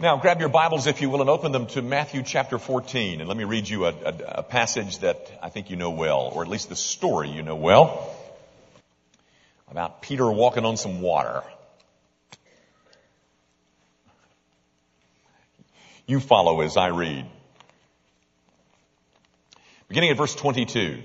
Now, 0.00 0.16
grab 0.16 0.40
your 0.40 0.48
Bibles, 0.48 0.88
if 0.88 1.00
you 1.00 1.08
will, 1.08 1.20
and 1.20 1.30
open 1.30 1.52
them 1.52 1.68
to 1.68 1.80
Matthew 1.80 2.24
chapter 2.24 2.58
14. 2.58 3.20
And 3.20 3.28
let 3.28 3.36
me 3.36 3.44
read 3.44 3.68
you 3.68 3.84
a, 3.84 3.90
a, 3.90 4.14
a, 4.38 4.42
passage 4.42 4.98
that 4.98 5.30
I 5.40 5.50
think 5.50 5.70
you 5.70 5.76
know 5.76 5.90
well, 5.90 6.32
or 6.34 6.42
at 6.42 6.48
least 6.48 6.68
the 6.68 6.74
story 6.74 7.30
you 7.30 7.44
know 7.44 7.54
well, 7.54 8.12
about 9.70 10.02
Peter 10.02 10.28
walking 10.28 10.64
on 10.64 10.76
some 10.76 11.00
water. 11.00 11.44
You 16.08 16.18
follow 16.18 16.60
as 16.62 16.76
I 16.76 16.88
read. 16.88 17.26
Beginning 19.86 20.10
at 20.10 20.16
verse 20.16 20.34
22. 20.34 21.04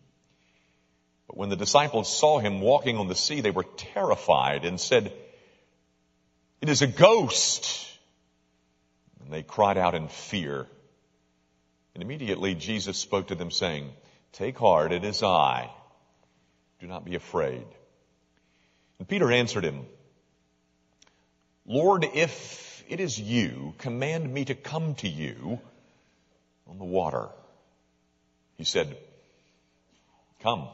But 1.31 1.37
when 1.37 1.47
the 1.47 1.55
disciples 1.55 2.13
saw 2.13 2.39
him 2.39 2.59
walking 2.59 2.97
on 2.97 3.07
the 3.07 3.15
sea, 3.15 3.39
they 3.39 3.51
were 3.51 3.63
terrified 3.77 4.65
and 4.65 4.77
said, 4.77 5.13
It 6.59 6.67
is 6.67 6.81
a 6.81 6.87
ghost. 6.87 7.87
And 9.23 9.31
they 9.31 9.41
cried 9.41 9.77
out 9.77 9.95
in 9.95 10.09
fear. 10.09 10.67
And 11.93 12.03
immediately 12.03 12.53
Jesus 12.53 12.97
spoke 12.97 13.27
to 13.27 13.35
them 13.35 13.49
saying, 13.49 13.93
Take 14.33 14.57
heart, 14.57 14.91
it 14.91 15.05
is 15.05 15.23
I. 15.23 15.71
Do 16.81 16.87
not 16.87 17.05
be 17.05 17.15
afraid. 17.15 17.65
And 18.99 19.07
Peter 19.07 19.31
answered 19.31 19.63
him, 19.63 19.85
Lord, 21.65 22.03
if 22.13 22.83
it 22.89 22.99
is 22.99 23.17
you, 23.17 23.73
command 23.77 24.33
me 24.33 24.43
to 24.43 24.55
come 24.55 24.95
to 24.95 25.07
you 25.07 25.61
on 26.67 26.77
the 26.77 26.83
water. 26.83 27.29
He 28.57 28.65
said, 28.65 28.97
Come. 30.41 30.67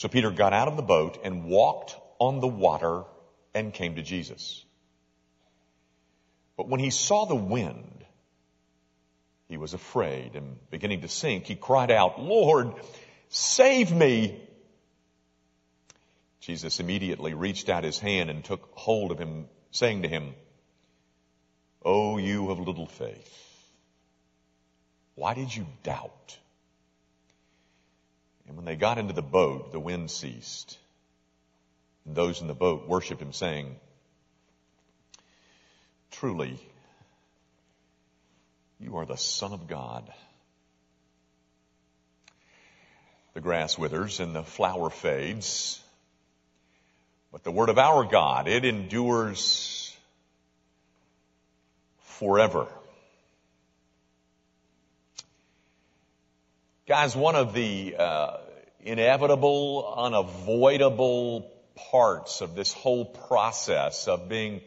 So 0.00 0.08
Peter 0.08 0.30
got 0.30 0.54
out 0.54 0.66
of 0.66 0.76
the 0.76 0.82
boat 0.82 1.18
and 1.24 1.44
walked 1.44 1.94
on 2.18 2.40
the 2.40 2.48
water 2.48 3.02
and 3.52 3.70
came 3.70 3.96
to 3.96 4.02
Jesus. 4.02 4.64
But 6.56 6.70
when 6.70 6.80
he 6.80 6.88
saw 6.88 7.26
the 7.26 7.34
wind, 7.34 8.06
he 9.50 9.58
was 9.58 9.74
afraid 9.74 10.36
and 10.36 10.56
beginning 10.70 11.02
to 11.02 11.08
sink, 11.08 11.44
he 11.44 11.54
cried 11.54 11.90
out, 11.90 12.18
Lord, 12.18 12.72
save 13.28 13.92
me. 13.92 14.40
Jesus 16.40 16.80
immediately 16.80 17.34
reached 17.34 17.68
out 17.68 17.84
his 17.84 17.98
hand 17.98 18.30
and 18.30 18.42
took 18.42 18.70
hold 18.72 19.10
of 19.10 19.18
him, 19.18 19.48
saying 19.70 20.00
to 20.00 20.08
him, 20.08 20.32
Oh, 21.84 22.16
you 22.16 22.50
of 22.50 22.58
little 22.58 22.86
faith, 22.86 23.68
why 25.14 25.34
did 25.34 25.54
you 25.54 25.66
doubt? 25.82 26.38
And 28.50 28.56
when 28.56 28.66
they 28.66 28.74
got 28.74 28.98
into 28.98 29.12
the 29.12 29.22
boat, 29.22 29.70
the 29.70 29.78
wind 29.78 30.10
ceased. 30.10 30.76
And 32.04 32.16
those 32.16 32.40
in 32.40 32.48
the 32.48 32.52
boat 32.52 32.88
worshiped 32.88 33.22
him, 33.22 33.32
saying, 33.32 33.76
Truly, 36.10 36.58
you 38.80 38.96
are 38.96 39.06
the 39.06 39.16
Son 39.16 39.52
of 39.52 39.68
God. 39.68 40.12
The 43.34 43.40
grass 43.40 43.78
withers 43.78 44.18
and 44.18 44.34
the 44.34 44.42
flower 44.42 44.90
fades, 44.90 45.80
but 47.30 47.44
the 47.44 47.52
word 47.52 47.68
of 47.68 47.78
our 47.78 48.02
God, 48.02 48.48
it 48.48 48.64
endures 48.64 49.96
forever. 52.00 52.66
Guys, 56.88 57.14
one 57.14 57.36
of 57.36 57.54
the 57.54 57.94
uh, 57.96 58.38
inevitable, 58.82 59.94
unavoidable 59.96 61.50
parts 61.90 62.40
of 62.40 62.54
this 62.54 62.72
whole 62.72 63.04
process 63.04 64.08
of 64.08 64.28
being 64.28 64.60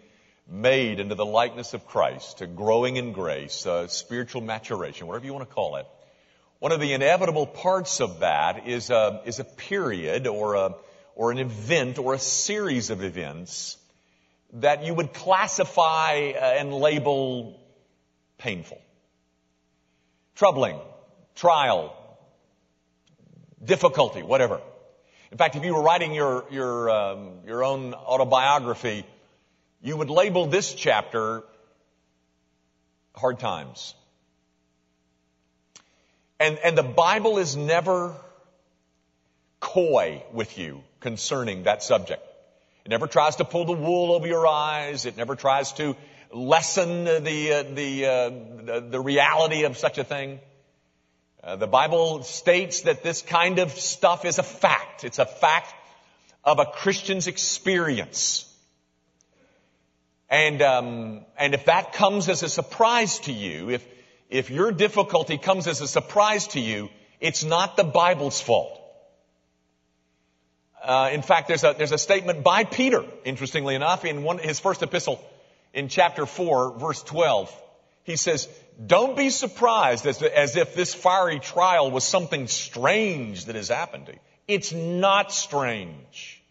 made 0.47 1.00
into 1.00 1.16
the 1.16 1.25
likeness 1.25 1.74
of 1.74 1.85
Christ, 1.85 2.40
to 2.40 2.47
growing 2.47 2.97
in 2.97 3.13
grace, 3.13 3.66
uh, 3.66 3.88
spiritual 3.88 4.41
maturation, 4.41 5.07
whatever 5.07 5.25
you 5.25 5.34
want 5.34 5.47
to 5.47 5.53
call 5.53 5.78
it. 5.78 5.85
One 6.59 6.72
of 6.72 6.79
the 6.79 6.94
inevitable 6.94 7.47
parts 7.47 8.01
of 8.01 8.19
that 8.19 8.68
is 8.68 8.90
a, 8.90 9.22
is 9.25 9.40
a 9.40 9.44
period 9.44 10.28
or 10.28 10.56
a, 10.56 10.75
or 11.16 11.31
an 11.31 11.38
event 11.38 11.97
or 11.97 12.13
a 12.13 12.19
series 12.19 12.90
of 12.90 13.03
events 13.03 13.78
that 14.53 14.85
you 14.85 14.94
would 14.94 15.13
classify 15.13 16.31
uh, 16.35 16.56
and 16.59 16.74
label 16.74 17.59
painful, 18.38 18.80
troubling, 20.35 20.80
trial, 21.35 21.95
difficulty, 23.66 24.24
whatever. 24.24 24.62
In 25.31 25.38
fact, 25.38 25.56
if 25.56 25.63
you 25.63 25.74
were 25.74 25.81
writing 25.81 26.13
your, 26.13 26.46
your, 26.51 26.90
um, 26.90 27.31
your 27.46 27.63
own 27.63 27.94
autobiography, 27.94 29.06
you 29.81 29.97
would 29.97 30.09
label 30.09 30.46
this 30.46 30.74
chapter 30.74 31.44
hard 33.16 33.40
times. 33.40 33.96
And, 36.40 36.57
and 36.63 36.78
the 36.78 36.84
Bible 36.84 37.38
is 37.38 37.56
never 37.56 38.16
coy 39.59 40.24
with 40.34 40.57
you 40.57 40.84
concerning 41.00 41.63
that 41.63 41.84
subject. 41.84 42.22
It 42.85 42.90
never 42.90 43.07
tries 43.07 43.38
to 43.38 43.45
pull 43.45 43.66
the 43.66 43.74
wool 43.74 44.12
over 44.12 44.28
your 44.28 44.45
eyes. 44.45 45.06
It 45.06 45.16
never 45.16 45.35
tries 45.35 45.72
to 45.74 45.95
lessen 46.31 47.06
the, 47.06 47.53
uh, 47.53 47.63
the, 47.74 48.06
uh, 48.06 48.30
the, 48.66 48.88
the 48.91 49.00
reality 49.00 49.63
of 49.63 49.78
such 49.78 49.97
a 49.97 50.03
thing. 50.03 50.40
Uh, 51.44 51.58
the 51.58 51.68
Bible 51.68 52.24
states 52.24 52.81
that 52.81 53.04
this 53.04 53.22
kind 53.22 53.59
of 53.59 53.72
stuff 53.72 54.24
is 54.24 54.40
a 54.40 54.44
fact. 54.44 55.04
It's 55.04 55.20
a 55.20 55.26
fact 55.26 55.74
of 56.44 56.59
a 56.59 56.66
Christian's 56.66 57.28
experience. 57.28 58.50
And 60.30 60.62
um, 60.62 61.26
and 61.38 61.54
if 61.54 61.66
that 61.66 61.92
comes 61.92 62.30
as 62.30 62.44
a 62.44 62.50
surprise 62.50 63.20
to 63.20 63.34
you, 63.34 63.70
if 63.72 63.86
if 64.30 64.50
your 64.50 64.72
difficulty 64.72 65.38
comes 65.38 65.68
as 65.68 65.81
a 65.81 65.88
surprise 65.88 66.48
to 66.48 66.62
you, 66.62 66.90
it's 67.20 67.44
not 67.44 67.75
the 67.75 67.84
Bible's 67.84 68.40
fault. 68.40 68.80
Uh, 70.81 71.10
in 71.12 71.22
fact, 71.22 71.50
there's 71.50 71.66
a 71.66 71.75
there's 71.78 71.92
a 71.92 71.98
statement 71.98 72.44
by 72.44 72.64
Peter, 72.64 73.04
interestingly 73.25 73.75
enough, 73.75 74.06
in 74.06 74.24
one 74.24 74.38
his 74.38 74.62
first 74.62 74.81
epistle, 74.81 75.22
in 75.74 75.90
chapter 75.90 76.25
four, 76.25 76.72
verse 76.80 77.04
twelve. 77.04 77.54
He 78.06 78.16
says, 78.16 78.50
don't 78.85 79.16
be 79.16 79.29
surprised 79.29 80.06
as, 80.06 80.22
as 80.22 80.56
if 80.56 80.75
this 80.75 80.94
fiery 80.94 81.39
trial 81.39 81.91
was 81.91 82.03
something 82.03 82.47
strange 82.47 83.45
that 83.45 83.56
has 83.56 83.69
happened 83.69 84.07
to 84.07 84.13
you. 84.13 84.19
It's 84.47 84.72
not 84.72 85.31
strange. 85.31 86.41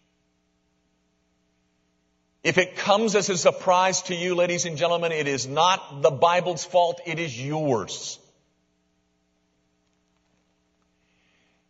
If 2.42 2.58
it 2.58 2.76
comes 2.76 3.14
as 3.14 3.28
a 3.28 3.36
surprise 3.36 4.02
to 4.02 4.14
you, 4.14 4.34
ladies 4.34 4.64
and 4.64 4.76
gentlemen, 4.76 5.12
it 5.12 5.28
is 5.28 5.46
not 5.46 6.02
the 6.02 6.10
Bible's 6.10 6.64
fault, 6.64 7.00
it 7.06 7.18
is 7.18 7.40
yours. 7.40 8.18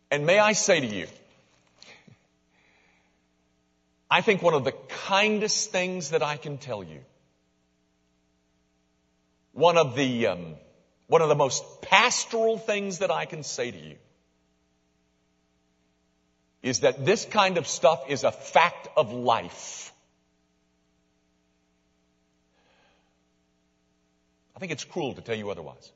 And 0.09 0.25
may 0.25 0.39
I 0.39 0.53
say 0.53 0.79
to 0.79 0.87
you, 0.87 1.07
I 4.09 4.21
think 4.21 4.41
one 4.41 4.53
of 4.53 4.63
the 4.63 4.73
kindest 5.07 5.71
things 5.71 6.11
that 6.11 6.21
I 6.21 6.37
can 6.37 6.57
tell 6.57 6.83
you 6.83 6.99
one 9.53 9.77
of 9.77 9.95
the, 9.95 10.27
um, 10.27 10.55
one 11.07 11.21
of 11.21 11.29
the 11.29 11.35
most 11.35 11.63
pastoral 11.81 12.57
things 12.57 12.99
that 12.99 13.11
I 13.11 13.25
can 13.25 13.43
say 13.43 13.71
to 13.71 13.77
you 13.77 13.95
is 16.61 16.79
that 16.79 17.05
this 17.05 17.25
kind 17.25 17.57
of 17.57 17.67
stuff 17.67 18.05
is 18.09 18.23
a 18.23 18.31
fact 18.31 18.87
of 18.97 19.13
life. 19.13 19.91
I 24.55 24.59
think 24.59 24.71
it's 24.71 24.85
cruel 24.85 25.13
to 25.13 25.21
tell 25.21 25.35
you 25.35 25.51
otherwise. 25.51 25.91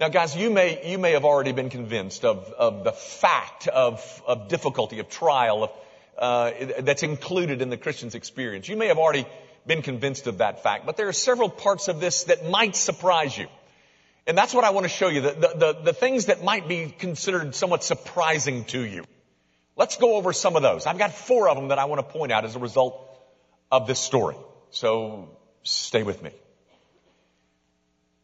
Now, 0.00 0.08
guys, 0.08 0.34
you 0.34 0.50
may, 0.50 0.90
you 0.90 0.98
may 0.98 1.12
have 1.12 1.24
already 1.24 1.52
been 1.52 1.68
convinced 1.68 2.24
of, 2.24 2.50
of 2.58 2.84
the 2.84 2.92
fact 2.92 3.68
of, 3.68 4.22
of 4.26 4.48
difficulty, 4.48 4.98
of 4.98 5.10
trial, 5.10 5.64
of, 5.64 5.70
uh, 6.18 6.52
that's 6.80 7.02
included 7.02 7.60
in 7.62 7.68
the 7.68 7.76
Christian's 7.76 8.14
experience. 8.14 8.66
You 8.66 8.76
may 8.76 8.86
have 8.86 8.98
already 8.98 9.26
been 9.66 9.82
convinced 9.82 10.26
of 10.26 10.38
that 10.38 10.62
fact, 10.62 10.86
but 10.86 10.96
there 10.96 11.08
are 11.08 11.12
several 11.12 11.48
parts 11.48 11.88
of 11.88 12.00
this 12.00 12.24
that 12.24 12.48
might 12.48 12.76
surprise 12.76 13.36
you. 13.36 13.46
And 14.26 14.36
that's 14.36 14.54
what 14.54 14.64
I 14.64 14.70
want 14.70 14.84
to 14.84 14.88
show 14.88 15.08
you, 15.08 15.22
the, 15.22 15.30
the, 15.32 15.48
the, 15.56 15.80
the 15.84 15.92
things 15.92 16.26
that 16.26 16.44
might 16.44 16.68
be 16.68 16.94
considered 16.98 17.54
somewhat 17.54 17.82
surprising 17.82 18.64
to 18.66 18.80
you. 18.80 19.04
Let's 19.76 19.96
go 19.96 20.16
over 20.16 20.32
some 20.32 20.56
of 20.56 20.62
those. 20.62 20.86
I've 20.86 20.98
got 20.98 21.12
four 21.12 21.48
of 21.48 21.56
them 21.56 21.68
that 21.68 21.78
I 21.78 21.86
want 21.86 22.06
to 22.06 22.12
point 22.12 22.32
out 22.32 22.44
as 22.44 22.54
a 22.54 22.58
result 22.58 23.08
of 23.72 23.86
this 23.86 23.98
story. 23.98 24.36
So 24.70 25.30
stay 25.62 26.02
with 26.02 26.22
me. 26.22 26.30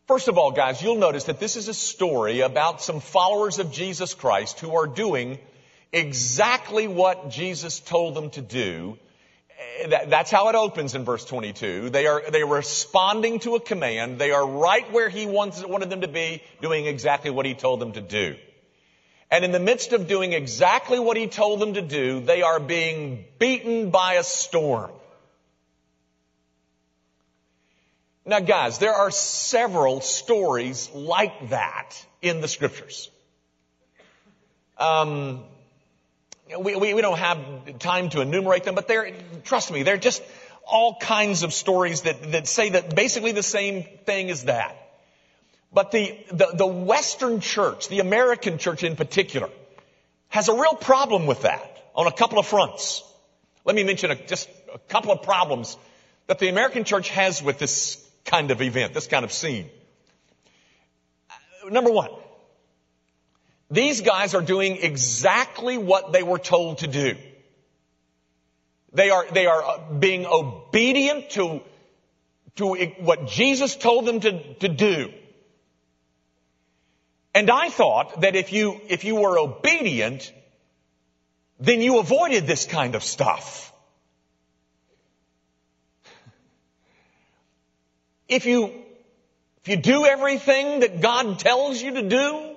First 0.06 0.28
of 0.28 0.38
all, 0.38 0.52
guys, 0.52 0.80
you'll 0.82 0.98
notice 0.98 1.24
that 1.24 1.40
this 1.40 1.56
is 1.56 1.66
a 1.66 1.74
story 1.74 2.40
about 2.40 2.80
some 2.80 3.00
followers 3.00 3.58
of 3.58 3.72
Jesus 3.72 4.14
Christ 4.14 4.60
who 4.60 4.76
are 4.76 4.86
doing 4.86 5.38
exactly 5.92 6.86
what 6.86 7.30
Jesus 7.30 7.80
told 7.80 8.14
them 8.14 8.30
to 8.30 8.40
do. 8.40 8.98
That's 9.88 10.30
how 10.30 10.48
it 10.48 10.54
opens 10.54 10.94
in 10.94 11.04
verse 11.04 11.24
22. 11.24 11.90
They 11.90 12.06
are, 12.06 12.22
they 12.30 12.42
are 12.42 12.46
responding 12.46 13.38
to 13.40 13.54
a 13.54 13.60
command. 13.60 14.18
They 14.18 14.32
are 14.32 14.46
right 14.46 14.90
where 14.92 15.08
he 15.08 15.26
wants, 15.26 15.64
wanted 15.64 15.90
them 15.90 16.02
to 16.02 16.08
be, 16.08 16.42
doing 16.60 16.86
exactly 16.86 17.30
what 17.30 17.46
he 17.46 17.54
told 17.54 17.80
them 17.80 17.92
to 17.92 18.00
do. 18.00 18.36
And 19.30 19.44
in 19.44 19.52
the 19.52 19.60
midst 19.60 19.92
of 19.92 20.06
doing 20.06 20.32
exactly 20.32 20.98
what 20.98 21.16
he 21.16 21.26
told 21.26 21.60
them 21.60 21.74
to 21.74 21.82
do, 21.82 22.20
they 22.20 22.42
are 22.42 22.60
being 22.60 23.24
beaten 23.38 23.90
by 23.90 24.14
a 24.14 24.22
storm. 24.22 24.92
Now 28.24 28.40
guys, 28.40 28.78
there 28.78 28.92
are 28.92 29.10
several 29.10 30.00
stories 30.00 30.90
like 30.92 31.50
that 31.50 32.04
in 32.22 32.40
the 32.40 32.48
scriptures. 32.48 33.10
Um, 34.78 35.44
we, 36.58 36.76
we, 36.76 36.94
we 36.94 37.00
don't 37.00 37.18
have 37.18 37.78
time 37.78 38.08
to 38.10 38.20
enumerate 38.20 38.64
them, 38.64 38.74
but 38.74 38.88
they're, 38.88 39.12
trust 39.44 39.72
me, 39.72 39.82
they're 39.82 39.96
just 39.96 40.22
all 40.66 40.96
kinds 40.96 41.42
of 41.42 41.52
stories 41.52 42.02
that, 42.02 42.32
that 42.32 42.46
say 42.46 42.70
that 42.70 42.94
basically 42.94 43.32
the 43.32 43.42
same 43.42 43.84
thing 44.04 44.30
as 44.30 44.44
that. 44.44 44.76
But 45.72 45.90
the, 45.90 46.18
the, 46.30 46.48
the 46.54 46.66
Western 46.66 47.40
church, 47.40 47.88
the 47.88 48.00
American 48.00 48.58
church 48.58 48.82
in 48.82 48.96
particular, 48.96 49.50
has 50.28 50.48
a 50.48 50.54
real 50.54 50.74
problem 50.74 51.26
with 51.26 51.42
that 51.42 51.90
on 51.94 52.06
a 52.06 52.12
couple 52.12 52.38
of 52.38 52.46
fronts. 52.46 53.02
Let 53.64 53.74
me 53.74 53.84
mention 53.84 54.10
a, 54.10 54.14
just 54.14 54.48
a 54.72 54.78
couple 54.78 55.12
of 55.12 55.22
problems 55.22 55.76
that 56.28 56.38
the 56.38 56.48
American 56.48 56.84
church 56.84 57.10
has 57.10 57.42
with 57.42 57.58
this 57.58 58.02
kind 58.24 58.50
of 58.50 58.62
event, 58.62 58.94
this 58.94 59.06
kind 59.06 59.24
of 59.24 59.32
scene. 59.32 59.68
Number 61.68 61.90
one, 61.90 62.10
these 63.70 64.00
guys 64.00 64.34
are 64.34 64.42
doing 64.42 64.76
exactly 64.76 65.76
what 65.76 66.12
they 66.12 66.22
were 66.22 66.38
told 66.38 66.78
to 66.78 66.86
do. 66.86 67.16
They 68.92 69.10
are, 69.10 69.26
they 69.30 69.46
are 69.46 69.62
uh, 69.62 69.92
being 69.98 70.24
obedient 70.24 71.30
to, 71.30 71.60
to 72.56 72.74
what 73.00 73.26
Jesus 73.26 73.76
told 73.76 74.06
them 74.06 74.20
to, 74.20 74.54
to 74.54 74.68
do. 74.68 75.12
And 77.34 77.50
I 77.50 77.68
thought 77.68 78.22
that 78.22 78.36
if 78.36 78.52
you, 78.52 78.80
if 78.88 79.04
you 79.04 79.16
were 79.16 79.38
obedient, 79.38 80.32
then 81.60 81.82
you 81.82 81.98
avoided 81.98 82.46
this 82.46 82.64
kind 82.64 82.94
of 82.94 83.02
stuff. 83.02 83.72
If 88.28 88.46
you, 88.46 88.72
if 89.62 89.68
you 89.68 89.76
do 89.76 90.06
everything 90.06 90.80
that 90.80 91.00
God 91.00 91.38
tells 91.38 91.82
you 91.82 91.92
to 91.94 92.02
do, 92.08 92.55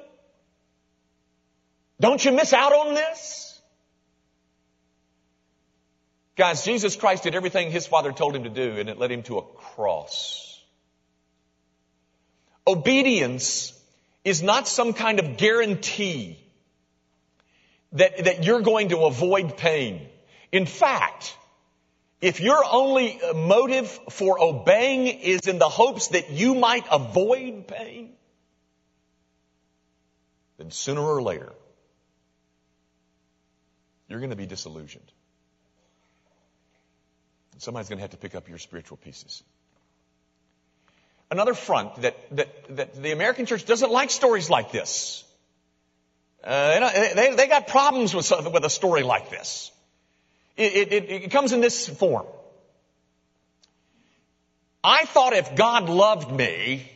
don't 2.00 2.24
you 2.24 2.32
miss 2.32 2.54
out 2.54 2.74
on 2.74 2.94
this? 2.94 3.60
Guys, 6.36 6.64
Jesus 6.64 6.96
Christ 6.96 7.24
did 7.24 7.36
everything 7.36 7.70
His 7.70 7.86
Father 7.86 8.14
told 8.14 8.36
Him 8.36 8.46
to 8.46 8.50
do 8.50 8.78
and 8.78 8.88
it 8.88 8.98
led 8.98 9.12
Him 9.12 9.24
to 9.24 9.40
a 9.40 9.42
cross. 9.42 10.64
Obedience 12.66 13.74
is 14.24 14.42
not 14.42 14.68
some 14.68 14.94
kind 14.94 15.20
of 15.20 15.38
guarantee 15.38 16.40
that, 17.94 18.24
that 18.24 18.44
you're 18.46 18.62
going 18.62 18.90
to 18.90 19.00
avoid 19.00 19.58
pain. 19.58 20.08
In 20.52 20.66
fact, 20.66 21.36
if 22.22 22.40
your 22.40 22.64
only 22.70 23.20
motive 23.36 23.90
for 24.10 24.42
obeying 24.42 25.08
is 25.08 25.48
in 25.48 25.58
the 25.58 25.70
hopes 25.70 26.10
that 26.10 26.32
you 26.32 26.56
might 26.56 26.86
avoid 26.92 27.68
pain, 27.68 28.12
then 30.58 30.72
sooner 30.72 31.02
or 31.02 31.22
later, 31.22 31.54
you're 34.10 34.20
going 34.20 34.32
to 34.32 34.36
be 34.36 34.46
disillusioned. 34.48 35.12
Somebody's 37.60 37.90
going 37.90 37.98
to 37.98 38.04
have 38.04 38.12
to 38.12 38.18
pick 38.18 38.36
up 38.36 38.48
your 38.48 38.58
spiritual 38.58 38.98
pieces. 38.98 39.44
Another 41.30 41.54
front 41.54 41.96
that, 42.02 42.18
that, 42.36 42.78
that 42.78 43.02
the 43.02 43.12
American 43.12 43.46
church 43.46 43.66
doesn't 43.66 43.92
like 43.92 44.10
stories 44.10 44.50
like 44.50 44.72
this. 44.72 45.24
Uh, 46.44 46.90
they, 47.16 47.36
they 47.36 47.48
got 47.48 47.68
problems 47.68 48.16
with, 48.16 48.32
with 48.52 48.64
a 48.64 48.70
story 48.70 49.04
like 49.04 49.30
this. 49.30 49.72
It, 50.56 50.92
it, 50.92 51.10
it 51.10 51.32
comes 51.32 51.52
in 51.52 51.62
this 51.62 51.88
form. 51.88 52.26
I 54.84 55.06
thought 55.06 55.34
if 55.34 55.56
God 55.56 55.90
loved 55.90 56.32
me, 56.32 56.90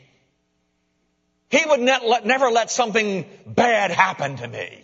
He 1.49 1.61
would 1.65 1.81
let, 1.81 2.25
never 2.25 2.49
let 2.49 2.71
something 2.71 3.25
bad 3.45 3.91
happen 3.91 4.37
to 4.37 4.47
me. 4.47 4.83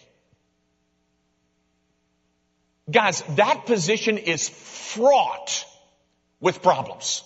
Guys, 2.90 3.22
that 3.36 3.66
position 3.66 4.18
is 4.18 4.50
fraught 4.50 5.66
with 6.40 6.62
problems. 6.62 7.24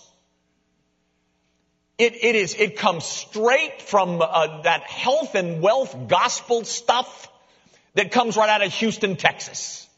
It, 1.96 2.14
it 2.24 2.34
is, 2.34 2.54
it 2.54 2.76
comes 2.76 3.04
straight 3.04 3.80
from 3.80 4.20
uh, 4.20 4.62
that 4.62 4.82
health 4.82 5.36
and 5.36 5.62
wealth 5.62 6.08
gospel 6.08 6.64
stuff 6.64 7.30
that 7.94 8.10
comes 8.10 8.36
right 8.36 8.50
out 8.50 8.64
of 8.64 8.72
Houston, 8.74 9.16
Texas. 9.16 9.88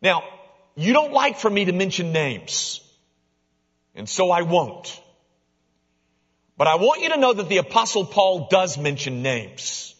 Now, 0.00 0.22
you 0.76 0.92
don't 0.92 1.12
like 1.12 1.38
for 1.38 1.50
me 1.50 1.64
to 1.64 1.72
mention 1.72 2.12
names, 2.12 2.80
and 3.94 4.08
so 4.08 4.30
I 4.30 4.42
won't. 4.42 5.00
But 6.56 6.68
I 6.68 6.76
want 6.76 7.02
you 7.02 7.08
to 7.08 7.16
know 7.16 7.32
that 7.32 7.48
the 7.48 7.56
apostle 7.56 8.04
Paul 8.04 8.46
does 8.50 8.78
mention 8.78 9.22
names. 9.22 9.94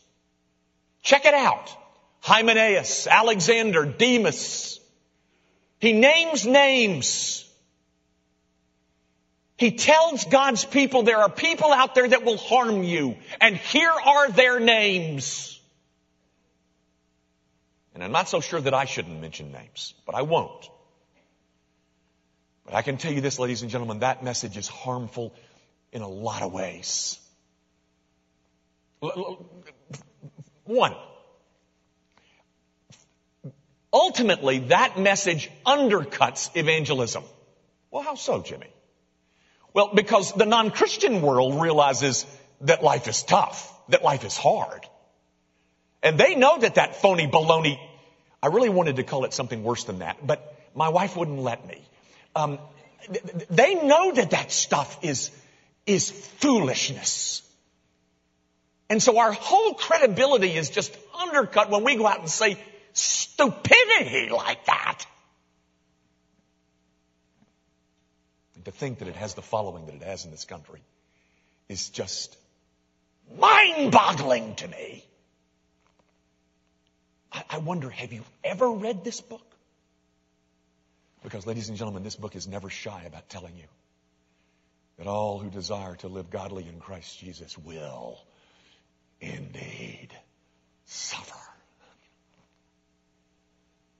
Check 1.02 1.24
it 1.24 1.34
out. 1.34 1.76
Hymenaeus, 2.20 3.06
Alexander, 3.06 3.84
Demas. 3.86 4.80
He 5.78 5.92
names 5.92 6.46
names. 6.46 7.46
He 9.56 9.72
tells 9.72 10.24
God's 10.24 10.64
people 10.64 11.02
there 11.02 11.18
are 11.18 11.30
people 11.30 11.72
out 11.72 11.94
there 11.94 12.08
that 12.08 12.24
will 12.24 12.38
harm 12.38 12.82
you, 12.82 13.16
and 13.40 13.56
here 13.56 13.90
are 13.90 14.30
their 14.30 14.58
names. 14.58 15.60
And 17.94 18.02
I'm 18.02 18.12
not 18.12 18.28
so 18.28 18.40
sure 18.40 18.60
that 18.60 18.72
I 18.72 18.86
shouldn't 18.86 19.20
mention 19.20 19.52
names, 19.52 19.92
but 20.06 20.14
I 20.14 20.22
won't. 20.22 20.70
But 22.64 22.74
I 22.74 22.82
can 22.82 22.96
tell 22.96 23.12
you 23.12 23.20
this, 23.20 23.38
ladies 23.38 23.62
and 23.62 23.70
gentlemen, 23.70 23.98
that 23.98 24.24
message 24.24 24.56
is 24.56 24.68
harmful 24.68 25.34
in 25.92 26.02
a 26.02 26.08
lot 26.08 26.40
of 26.42 26.52
ways. 26.52 27.18
One, 30.64 30.94
ultimately 33.92 34.60
that 34.60 34.98
message 34.98 35.50
undercuts 35.66 36.50
evangelism. 36.54 37.24
Well, 37.90 38.02
how 38.02 38.14
so, 38.14 38.42
Jimmy? 38.42 38.68
Well, 39.72 39.90
because 39.94 40.32
the 40.32 40.46
non-Christian 40.46 41.22
world 41.22 41.60
realizes 41.60 42.26
that 42.62 42.82
life 42.82 43.08
is 43.08 43.22
tough, 43.22 43.72
that 43.88 44.02
life 44.02 44.24
is 44.24 44.36
hard. 44.36 44.86
And 46.02 46.18
they 46.18 46.34
know 46.34 46.58
that 46.58 46.76
that 46.76 46.96
phony 46.96 47.26
baloney, 47.26 47.78
I 48.42 48.48
really 48.48 48.68
wanted 48.68 48.96
to 48.96 49.02
call 49.02 49.24
it 49.24 49.32
something 49.32 49.62
worse 49.62 49.84
than 49.84 50.00
that, 50.00 50.26
but 50.26 50.56
my 50.74 50.88
wife 50.88 51.16
wouldn't 51.16 51.38
let 51.40 51.66
me. 51.66 51.82
Um, 52.34 52.58
they 53.50 53.74
know 53.74 54.12
that 54.12 54.30
that 54.30 54.52
stuff 54.52 54.98
is, 55.02 55.30
is 55.86 56.10
foolishness. 56.10 57.42
And 58.88 59.02
so 59.02 59.18
our 59.18 59.32
whole 59.32 59.74
credibility 59.74 60.56
is 60.56 60.70
just 60.70 60.96
undercut 61.18 61.70
when 61.70 61.84
we 61.84 61.96
go 61.96 62.06
out 62.06 62.18
and 62.18 62.30
say 62.30 62.58
stupidity 62.92 64.28
like 64.30 64.64
that. 64.66 65.04
And 68.54 68.64
to 68.66 68.70
think 68.70 68.98
that 68.98 69.08
it 69.08 69.16
has 69.16 69.34
the 69.34 69.42
following 69.42 69.86
that 69.86 69.94
it 69.94 70.02
has 70.02 70.24
in 70.24 70.30
this 70.30 70.44
country 70.44 70.82
is 71.68 71.88
just 71.88 72.36
mind 73.38 73.92
boggling 73.92 74.54
to 74.56 74.68
me. 74.68 75.04
I, 77.32 77.44
I 77.50 77.58
wonder, 77.58 77.88
have 77.88 78.12
you 78.12 78.22
ever 78.44 78.70
read 78.70 79.04
this 79.04 79.20
book? 79.20 79.46
Because, 81.22 81.46
ladies 81.46 81.68
and 81.68 81.76
gentlemen, 81.76 82.02
this 82.02 82.16
book 82.16 82.34
is 82.34 82.48
never 82.48 82.70
shy 82.70 83.04
about 83.06 83.28
telling 83.28 83.56
you 83.56 83.66
that 84.98 85.06
all 85.06 85.38
who 85.38 85.48
desire 85.48 85.96
to 85.96 86.08
live 86.08 86.30
godly 86.30 86.66
in 86.68 86.80
Christ 86.80 87.18
Jesus 87.18 87.56
will 87.56 88.18
indeed 89.20 90.08
suffer. 90.86 91.49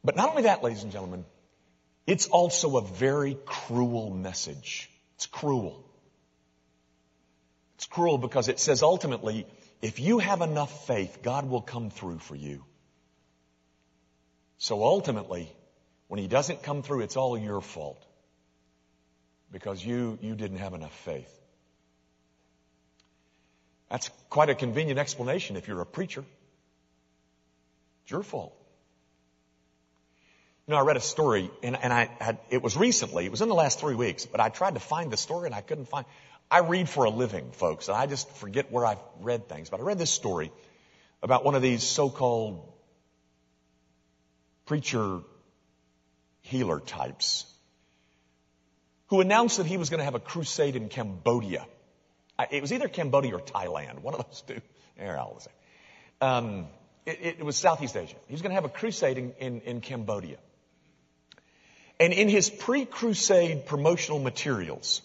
But 0.03 0.17
not 0.17 0.31
only 0.31 0.43
that, 0.43 0.63
ladies 0.63 0.83
and 0.83 0.93
gentlemen, 0.93 1.25
it's 2.07 2.27
also 2.27 2.77
a 2.77 2.83
very 2.83 3.37
cruel 3.45 4.11
message. 4.11 4.91
It's 5.17 5.27
cruel. 5.27 5.85
It's 7.77 7.87
cruel 7.87 8.19
because 8.19 8.49
it 8.49 8.59
says 8.59 8.83
ultimately, 8.83 9.47
if 9.83 10.01
you 10.01 10.19
have 10.19 10.41
enough 10.41 10.87
faith, 10.87 11.21
God 11.23 11.49
will 11.49 11.63
come 11.63 11.91
through 11.91 12.19
for 12.19 12.35
you. 12.35 12.65
So 14.59 14.83
ultimately, 14.85 15.51
when 16.09 16.21
he 16.21 16.29
doesn't 16.29 16.63
come 16.63 16.83
through, 16.83 17.01
it's 17.01 17.17
all 17.17 17.39
your 17.39 17.61
fault. 17.61 18.05
Because 19.51 19.85
you, 19.85 20.19
you 20.21 20.35
didn't 20.35 20.59
have 20.59 20.75
enough 20.75 20.95
faith. 21.05 21.33
That's 23.91 24.11
quite 24.29 24.51
a 24.51 24.55
convenient 24.55 24.99
explanation 24.99 25.57
if 25.57 25.67
you're 25.67 25.81
a 25.81 25.87
preacher. 25.87 26.25
It's 28.03 28.11
your 28.11 28.23
fault. 28.23 28.60
You 30.71 30.77
know, 30.77 30.83
I 30.83 30.85
read 30.85 30.97
a 30.97 31.01
story, 31.01 31.51
and, 31.65 31.77
and 31.83 31.93
I 31.93 32.09
had, 32.21 32.39
it 32.49 32.63
was 32.63 32.77
recently, 32.77 33.25
it 33.25 33.33
was 33.33 33.41
in 33.41 33.49
the 33.49 33.57
last 33.57 33.81
three 33.81 33.97
weeks, 33.97 34.25
but 34.25 34.39
I 34.39 34.51
tried 34.51 34.75
to 34.75 34.81
find 34.81 35.11
the 35.11 35.17
story 35.17 35.47
and 35.47 35.55
I 35.57 35.63
couldn't 35.63 35.87
find. 35.87 36.07
I 36.49 36.61
read 36.61 36.89
for 36.89 37.07
a 37.07 37.11
living, 37.11 37.51
folks, 37.51 37.89
and 37.89 37.97
I 37.97 38.07
just 38.07 38.31
forget 38.37 38.71
where 38.71 38.87
I've 38.87 39.01
read 39.21 39.49
things. 39.49 39.69
But 39.69 39.81
I 39.81 39.83
read 39.83 39.99
this 39.99 40.13
story 40.13 40.53
about 41.25 41.45
one 41.45 41.57
of 41.57 41.63
these 41.63 41.83
so-called 41.83 42.73
preacher 44.67 45.23
healer 46.43 46.79
types 46.79 47.47
who 49.09 49.21
announced 49.21 49.57
that 49.57 49.67
he 49.67 49.77
was 49.77 49.91
going 49.91 49.99
to 49.99 50.05
have 50.05 50.15
a 50.15 50.21
crusade 50.21 50.77
in 50.77 50.89
Cambodia. 50.89 51.67
It 52.53 52.63
was 52.63 52.73
either 52.73 52.87
Cambodia 52.87 53.35
or 53.35 53.41
Thailand, 53.41 54.03
one 54.03 54.15
of 54.15 54.25
those 54.25 54.43
two. 54.43 54.61
There, 54.97 55.19
I'll 55.19 55.41
say. 55.41 55.51
Um, 56.21 56.69
it, 57.07 57.39
it, 57.41 57.45
was 57.45 57.57
Southeast 57.57 57.97
Asia. 57.97 58.15
He 58.29 58.35
was 58.35 58.41
going 58.41 58.51
to 58.51 58.55
have 58.55 58.67
a 58.67 58.69
crusade 58.69 59.19
in, 59.19 59.33
in, 59.41 59.61
in 59.63 59.81
Cambodia. 59.81 60.37
And 62.01 62.15
in 62.15 62.31
his 62.31 62.49
pre-crusade 62.49 63.67
promotional 63.67 64.19
materials, 64.19 65.03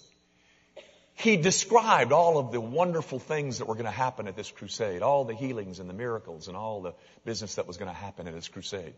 he 1.13 1.35
described 1.35 2.13
all 2.13 2.37
of 2.37 2.53
the 2.53 2.61
wonderful 2.61 3.19
things 3.19 3.57
that 3.57 3.67
were 3.67 3.75
going 3.75 3.85
to 3.85 3.91
happen 3.91 4.29
at 4.29 4.37
this 4.37 4.49
crusade, 4.49 5.01
all 5.01 5.25
the 5.25 5.33
healings 5.33 5.79
and 5.79 5.89
the 5.89 5.93
miracles 5.93 6.47
and 6.47 6.55
all 6.55 6.81
the 6.81 6.93
business 7.25 7.55
that 7.55 7.67
was 7.67 7.75
going 7.75 7.91
to 7.91 7.97
happen 7.97 8.29
at 8.29 8.33
this 8.33 8.47
crusade. 8.47 8.93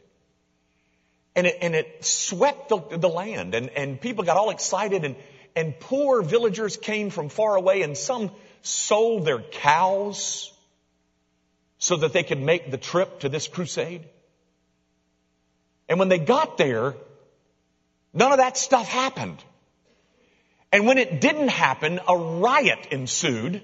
And 1.36 1.48
it, 1.48 1.58
and 1.60 1.74
it 1.74 2.06
swept 2.06 2.70
the, 2.70 2.78
the 2.98 3.10
land 3.10 3.56
and, 3.56 3.70
and 3.70 4.00
people 4.00 4.24
got 4.24 4.38
all 4.38 4.52
excited 4.52 5.04
and, 5.04 5.16
and 5.56 5.80
poor 5.80 6.22
villagers 6.22 6.78
came 6.78 7.10
from 7.10 7.30
far 7.30 7.56
away 7.56 7.82
and 7.82 7.98
some 7.98 8.30
sold 8.62 9.26
their 9.26 9.40
cows 9.42 10.54
so 11.80 11.98
that 11.98 12.14
they 12.14 12.24
could 12.24 12.42
make 12.42 12.70
the 12.70 12.78
trip 12.78 13.22
to 13.22 13.30
this 13.30 13.48
crusade. 13.48 14.08
And 15.90 15.98
when 15.98 16.10
they 16.10 16.20
got 16.20 16.58
there, 16.58 16.96
None 18.18 18.32
of 18.32 18.40
that 18.40 18.58
stuff 18.58 18.88
happened. 18.88 19.44
And 20.72 20.88
when 20.88 20.98
it 20.98 21.22
didn't 21.22 21.50
happen, 21.50 22.00
a 22.08 22.18
riot 22.18 22.88
ensued. 22.90 23.62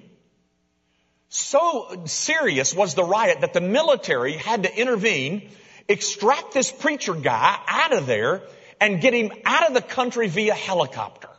So 1.29 2.03
serious 2.05 2.75
was 2.75 2.93
the 2.93 3.03
riot 3.03 3.41
that 3.41 3.53
the 3.53 3.61
military 3.61 4.33
had 4.33 4.61
to 4.63 4.79
intervene, 4.79 5.49
extract 5.89 6.53
this 6.53 6.71
preacher 6.71 7.15
guy 7.15 7.59
out 7.67 7.93
of 7.93 8.05
there, 8.05 8.43
and 8.79 9.01
get 9.01 9.15
him 9.15 9.31
out 9.43 9.67
of 9.67 9.73
the 9.73 9.81
country 9.81 10.27
via 10.27 10.53
helicopter. 10.53 11.29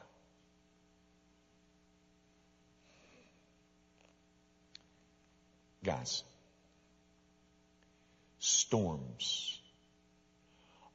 Guys, 5.85 6.25
storms 8.41 9.61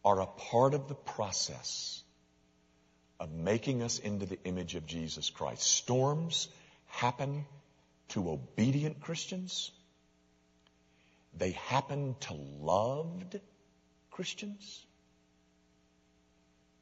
are 0.03 0.19
a 0.19 0.25
part 0.25 0.73
of 0.73 0.89
the 0.89 0.95
process 0.95 1.98
of 3.19 3.31
making 3.31 3.83
us 3.83 3.99
into 3.99 4.25
the 4.25 4.39
image 4.45 4.75
of 4.75 4.85
Jesus 4.85 5.29
Christ. 5.29 5.63
Storms 5.63 6.47
happen 6.88 7.45
to 8.09 8.31
obedient 8.31 9.01
Christians. 9.01 9.71
They 11.38 11.51
happen 11.51 12.15
to 12.21 12.33
loved 12.33 13.39
Christians. 14.11 14.85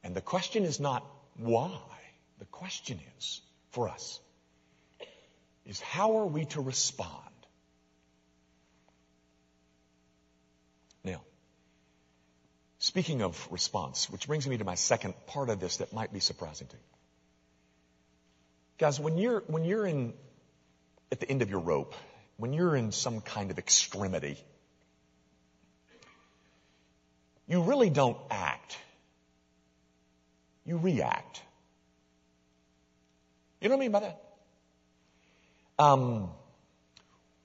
And 0.02 0.14
the 0.14 0.20
question 0.20 0.64
is 0.64 0.80
not 0.80 1.04
why. 1.36 1.80
The 2.38 2.46
question 2.46 3.00
is, 3.18 3.40
for 3.70 3.88
us, 3.88 4.20
is 5.66 5.80
how 5.80 6.18
are 6.18 6.26
we 6.26 6.46
to 6.46 6.60
respond? 6.60 7.10
Now, 11.04 11.20
Speaking 12.98 13.22
of 13.22 13.46
response, 13.52 14.10
which 14.10 14.26
brings 14.26 14.48
me 14.48 14.58
to 14.58 14.64
my 14.64 14.74
second 14.74 15.14
part 15.28 15.50
of 15.50 15.60
this 15.60 15.76
that 15.76 15.92
might 15.92 16.12
be 16.12 16.18
surprising 16.18 16.66
to 16.66 16.74
you. 16.74 16.82
Guys, 18.78 18.98
when 18.98 19.18
you're, 19.18 19.44
when 19.46 19.64
you're 19.64 19.86
in, 19.86 20.14
at 21.12 21.20
the 21.20 21.30
end 21.30 21.42
of 21.42 21.48
your 21.48 21.60
rope, 21.60 21.94
when 22.38 22.52
you're 22.52 22.74
in 22.74 22.90
some 22.90 23.20
kind 23.20 23.52
of 23.52 23.58
extremity, 23.60 24.36
you 27.46 27.62
really 27.62 27.88
don't 27.88 28.16
act. 28.32 28.76
You 30.66 30.78
react. 30.78 31.40
You 33.60 33.68
know 33.68 33.76
what 33.76 33.80
I 33.80 33.84
mean 33.84 33.92
by 33.92 34.00
that? 34.00 34.22
Um, 35.78 36.30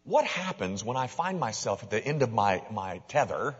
what 0.03 0.25
happens 0.25 0.83
when 0.83 0.97
I 0.97 1.05
find 1.05 1.39
myself 1.39 1.83
at 1.83 1.91
the 1.91 2.03
end 2.03 2.23
of 2.23 2.33
my, 2.33 2.63
my 2.71 3.01
tether 3.07 3.55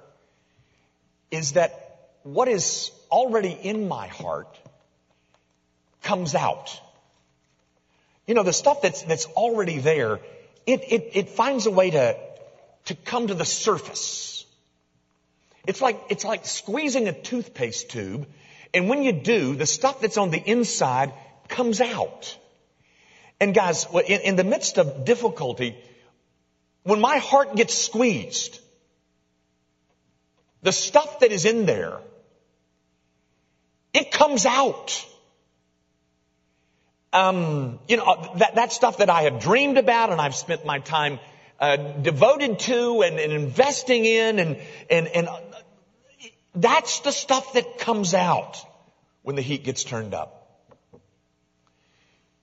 is 1.30 1.52
that 1.52 1.83
what 2.24 2.48
is 2.48 2.92
already 3.12 3.52
in 3.52 3.88
my 3.88 4.08
heart 4.08 4.60
comes 6.02 6.36
out. 6.36 6.80
You 8.28 8.36
know, 8.36 8.44
the 8.44 8.54
stuff 8.54 8.82
that's, 8.82 9.04
that's 9.04 9.26
already 9.26 9.80
there, 9.80 10.20
it, 10.66 10.82
it, 10.92 11.12
it 11.14 11.30
finds 11.30 11.66
a 11.66 11.72
way 11.72 11.92
to, 11.92 12.18
to 12.86 12.96
come 12.96 13.28
to 13.28 13.34
the 13.34 13.46
surface. 13.46 14.46
It's 15.66 15.82
like, 15.82 16.00
it's 16.10 16.26
like 16.26 16.46
squeezing 16.46 17.08
a 17.08 17.14
toothpaste 17.14 17.90
tube, 17.90 18.28
and 18.74 18.90
when 18.90 19.04
you 19.04 19.12
do, 19.12 19.56
the 19.56 19.66
stuff 19.66 20.02
that's 20.02 20.18
on 20.18 20.30
the 20.30 20.40
inside 20.40 21.14
comes 21.48 21.80
out. 21.80 22.38
And 23.40 23.54
guys, 23.54 23.86
in, 24.08 24.22
in 24.22 24.36
the 24.36 24.44
midst 24.44 24.78
of 24.78 25.06
difficulty, 25.06 25.78
when 26.84 27.00
my 27.00 27.18
heart 27.18 27.56
gets 27.56 27.74
squeezed, 27.74 28.60
the 30.64 30.72
stuff 30.72 31.20
that 31.20 31.32
is 31.32 31.46
in 31.46 31.66
there, 31.66 32.00
comes 34.24 34.46
out. 34.46 35.06
Um, 37.12 37.80
you 37.88 37.98
know, 37.98 38.32
that, 38.38 38.56
that 38.56 38.72
stuff 38.72 38.98
that 38.98 39.10
I 39.10 39.24
have 39.24 39.40
dreamed 39.42 39.78
about 39.78 40.12
and 40.12 40.20
I've 40.20 40.36
spent 40.36 40.66
my 40.66 40.80
time 40.80 41.20
uh, 41.60 41.76
devoted 41.76 42.60
to 42.60 43.04
and, 43.04 43.20
and, 43.20 43.32
investing 43.32 44.06
in 44.06 44.40
and, 44.40 44.58
and, 44.90 45.08
and 45.08 45.28
uh, 45.28 45.40
that's 46.56 47.02
the 47.02 47.12
stuff 47.12 47.54
that 47.54 47.78
comes 47.78 48.14
out 48.14 48.58
when 49.22 49.36
the 49.36 49.42
heat 49.42 49.64
gets 49.64 49.84
turned 49.84 50.14
up. 50.14 50.40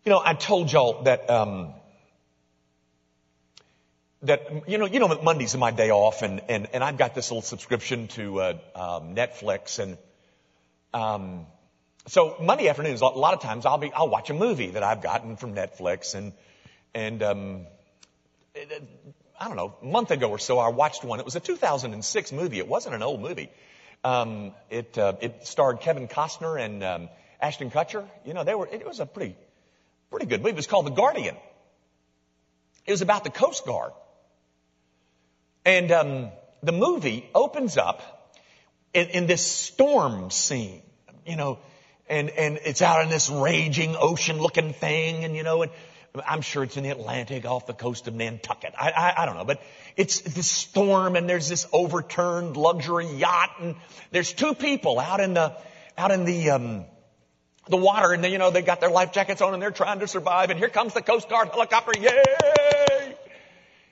You 0.05 0.11
know, 0.11 0.23
I 0.25 0.35
told 0.35 0.71
y'all 0.71 1.03
that, 1.05 1.29
um, 1.29 1.75
that 4.23 4.69
you 4.69 4.77
know 4.77 4.85
you 4.85 5.01
know 5.01 5.09
Monday's 5.23 5.55
are 5.55 5.59
my 5.59 5.71
day 5.71 5.91
off 5.91 6.21
and 6.21 6.43
and 6.51 6.69
and 6.75 6.85
I've 6.85 6.99
got 6.99 7.15
this 7.15 7.31
little 7.31 7.41
subscription 7.41 8.07
to 8.09 8.41
uh, 8.41 8.59
um, 8.75 9.15
Netflix 9.15 9.79
and 9.79 9.97
um, 10.93 11.47
so 12.07 12.37
Monday 12.41 12.69
afternoons 12.69 13.01
a 13.01 13.07
lot 13.07 13.35
of 13.35 13.41
times 13.41 13.67
I'll 13.67 13.79
be 13.79 13.93
I'll 13.93 14.09
watch 14.09 14.31
a 14.31 14.35
movie 14.35 14.71
that 14.71 14.83
I've 14.83 15.03
gotten 15.03 15.37
from 15.37 15.55
Netflix 15.55 16.15
and 16.15 16.33
and 16.95 17.23
um, 17.23 17.67
it, 18.55 18.83
I 19.39 19.49
don't 19.49 19.57
know 19.57 19.75
a 19.81 19.85
month 19.85 20.11
ago 20.11 20.31
or 20.31 20.39
so 20.39 20.59
I 20.59 20.69
watched 20.69 21.05
one. 21.05 21.19
It 21.19 21.25
was 21.25 21.37
a 21.37 21.41
2006 21.41 22.33
movie. 22.33 22.59
It 22.59 22.69
wasn't 22.69 22.95
an 22.95 23.03
old 23.03 23.21
movie. 23.21 23.51
Um, 24.03 24.53
it 24.71 24.97
uh, 24.99 25.15
it 25.21 25.47
starred 25.47 25.81
Kevin 25.81 26.09
Costner 26.09 26.61
and 26.61 26.83
um, 26.83 27.09
Ashton 27.41 27.71
Kutcher. 27.71 28.07
You 28.25 28.35
know 28.35 28.45
they 28.45 28.55
were 28.55 28.67
it 28.67 28.87
was 28.87 29.01
a 29.01 29.07
pretty 29.07 29.37
pretty 30.11 30.27
good 30.27 30.41
movie. 30.41 30.51
It 30.51 30.57
was 30.57 30.67
called 30.67 30.87
The 30.87 30.91
Guardian. 30.91 31.37
It 32.87 32.91
was 32.91 33.03
about 33.03 33.25
the 33.25 33.31
Coast 33.31 33.67
Guard. 33.67 33.93
And 35.65 35.93
um, 35.93 36.31
the 36.63 36.73
movie 36.73 37.29
opens 37.35 37.77
up 37.77 38.33
in, 38.95 39.09
in 39.09 39.27
this 39.27 39.47
storm 39.47 40.31
scene, 40.31 40.83
you 41.27 41.37
know, 41.37 41.59
and 42.11 42.29
and 42.31 42.59
it's 42.65 42.83
out 42.83 43.03
in 43.03 43.09
this 43.09 43.31
raging 43.31 43.97
ocean-looking 43.99 44.75
thing, 44.75 45.25
and 45.25 45.35
you 45.35 45.43
know, 45.43 45.63
and 45.63 45.71
I'm 46.27 46.43
sure 46.43 46.65
it's 46.65 46.77
in 46.77 46.83
the 46.83 46.91
Atlantic 46.91 47.47
off 47.47 47.67
the 47.67 47.73
coast 47.73 48.09
of 48.09 48.15
Nantucket. 48.15 48.75
I, 48.79 48.91
I, 48.91 49.23
I 49.23 49.27
don't 49.27 49.37
know, 49.37 49.45
but 49.45 49.63
it's 49.97 50.21
this 50.21 50.51
storm, 50.51 51.17
and 51.17 51.29
there's 51.29 51.49
this 51.49 51.67
overturned 51.73 52.57
luxury 52.57 53.07
yacht, 53.07 53.51
and 53.61 53.77
there's 54.11 54.33
two 54.33 54.55
people 54.55 54.99
out 54.99 55.21
in 55.21 55.35
the 55.35 55.57
out 55.97 56.11
in 56.11 56.25
the 56.25 56.51
um, 56.51 56.85
the 57.69 57.77
water, 57.77 58.13
and 58.13 58.25
they, 58.25 58.33
you 58.33 58.39
know 58.39 58.51
they 58.51 58.63
got 58.63 58.81
their 58.81 58.91
life 58.91 59.13
jackets 59.13 59.41
on, 59.41 59.55
and 59.55 59.63
they're 59.63 59.71
trying 59.71 60.01
to 60.01 60.09
survive, 60.09 60.51
and 60.51 60.59
here 60.59 60.69
comes 60.69 60.93
the 60.93 61.03
Coast 61.03 61.29
Guard 61.31 61.49
helicopter, 61.49 61.93
yay! 61.99 63.15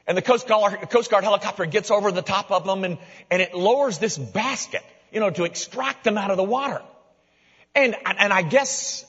And 0.09 0.17
the 0.17 0.23
Coast 0.23 0.49
Guard, 0.49 0.89
Coast 0.89 1.11
Guard 1.11 1.23
helicopter 1.23 1.67
gets 1.67 1.91
over 1.91 2.11
the 2.11 2.23
top 2.23 2.51
of 2.51 2.65
them 2.65 2.83
and, 2.83 2.97
and 3.31 3.43
it 3.43 3.53
lowers 3.53 3.99
this 3.99 4.17
basket, 4.17 4.83
you 5.13 5.21
know, 5.21 5.29
to 5.29 5.45
extract 5.45 6.03
them 6.03 6.17
out 6.17 6.31
of 6.31 6.39
the 6.39 6.45
water. 6.45 6.81
And, 7.79 7.95
and 8.05 8.33
I 8.33 8.43
guess, 8.43 9.05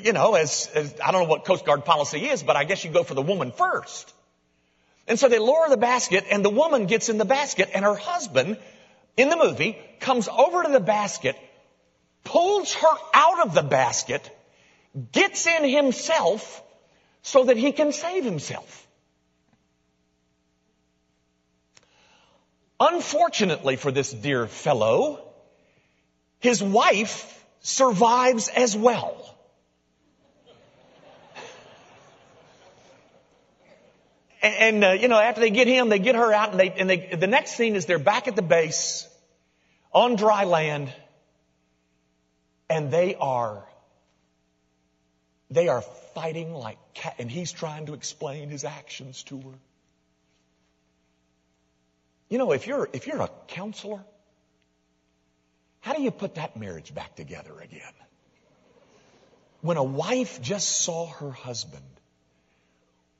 you 0.00 0.14
know, 0.14 0.34
as, 0.34 0.70
as, 0.74 0.98
I 0.98 1.12
don't 1.12 1.24
know 1.24 1.28
what 1.28 1.44
Coast 1.44 1.66
Guard 1.66 1.84
policy 1.84 2.24
is, 2.24 2.42
but 2.42 2.56
I 2.56 2.64
guess 2.64 2.82
you 2.82 2.90
go 2.90 3.02
for 3.02 3.12
the 3.12 3.20
woman 3.20 3.52
first. 3.52 4.10
And 5.06 5.18
so 5.18 5.28
they 5.28 5.38
lower 5.38 5.68
the 5.68 5.76
basket 5.76 6.24
and 6.30 6.42
the 6.42 6.48
woman 6.48 6.86
gets 6.86 7.10
in 7.10 7.18
the 7.18 7.26
basket 7.26 7.68
and 7.74 7.84
her 7.84 7.94
husband 7.94 8.56
in 9.18 9.28
the 9.28 9.36
movie 9.36 9.76
comes 10.00 10.26
over 10.26 10.62
to 10.62 10.72
the 10.72 10.80
basket, 10.80 11.36
pulls 12.24 12.72
her 12.72 12.96
out 13.12 13.46
of 13.46 13.52
the 13.52 13.62
basket, 13.62 14.30
gets 15.12 15.46
in 15.46 15.68
himself 15.68 16.62
so 17.20 17.44
that 17.44 17.58
he 17.58 17.72
can 17.72 17.92
save 17.92 18.24
himself. 18.24 18.88
Unfortunately 22.80 23.76
for 23.76 23.92
this 23.92 24.10
dear 24.10 24.46
fellow, 24.46 25.22
his 26.40 26.62
wife 26.62 27.43
survives 27.64 28.48
as 28.48 28.76
well. 28.76 29.16
And, 34.42 34.84
uh, 34.84 34.90
you 34.90 35.08
know, 35.08 35.18
after 35.18 35.40
they 35.40 35.48
get 35.48 35.66
him, 35.66 35.88
they 35.88 35.98
get 35.98 36.14
her 36.14 36.30
out, 36.30 36.50
and 36.50 36.60
they, 36.60 36.70
and 36.70 36.88
they, 36.88 37.16
the 37.18 37.26
next 37.26 37.56
scene 37.56 37.76
is 37.76 37.86
they're 37.86 37.98
back 37.98 38.28
at 38.28 38.36
the 38.36 38.42
base 38.42 39.08
on 39.90 40.16
dry 40.16 40.44
land, 40.44 40.92
and 42.68 42.90
they 42.90 43.14
are, 43.14 43.66
they 45.50 45.68
are 45.68 45.80
fighting 46.14 46.52
like 46.52 46.76
cat, 46.92 47.14
and 47.18 47.30
he's 47.30 47.52
trying 47.52 47.86
to 47.86 47.94
explain 47.94 48.50
his 48.50 48.64
actions 48.64 49.22
to 49.24 49.40
her. 49.40 49.58
You 52.28 52.36
know, 52.36 52.52
if 52.52 52.66
you're, 52.66 52.90
if 52.92 53.06
you're 53.06 53.22
a 53.22 53.30
counselor, 53.48 54.04
how 55.84 55.92
do 55.92 56.00
you 56.00 56.10
put 56.10 56.36
that 56.36 56.56
marriage 56.56 56.94
back 56.94 57.14
together 57.14 57.60
again? 57.60 57.92
When 59.60 59.76
a 59.76 59.84
wife 59.84 60.40
just 60.40 60.80
saw 60.80 61.08
her 61.08 61.30
husband 61.30 61.84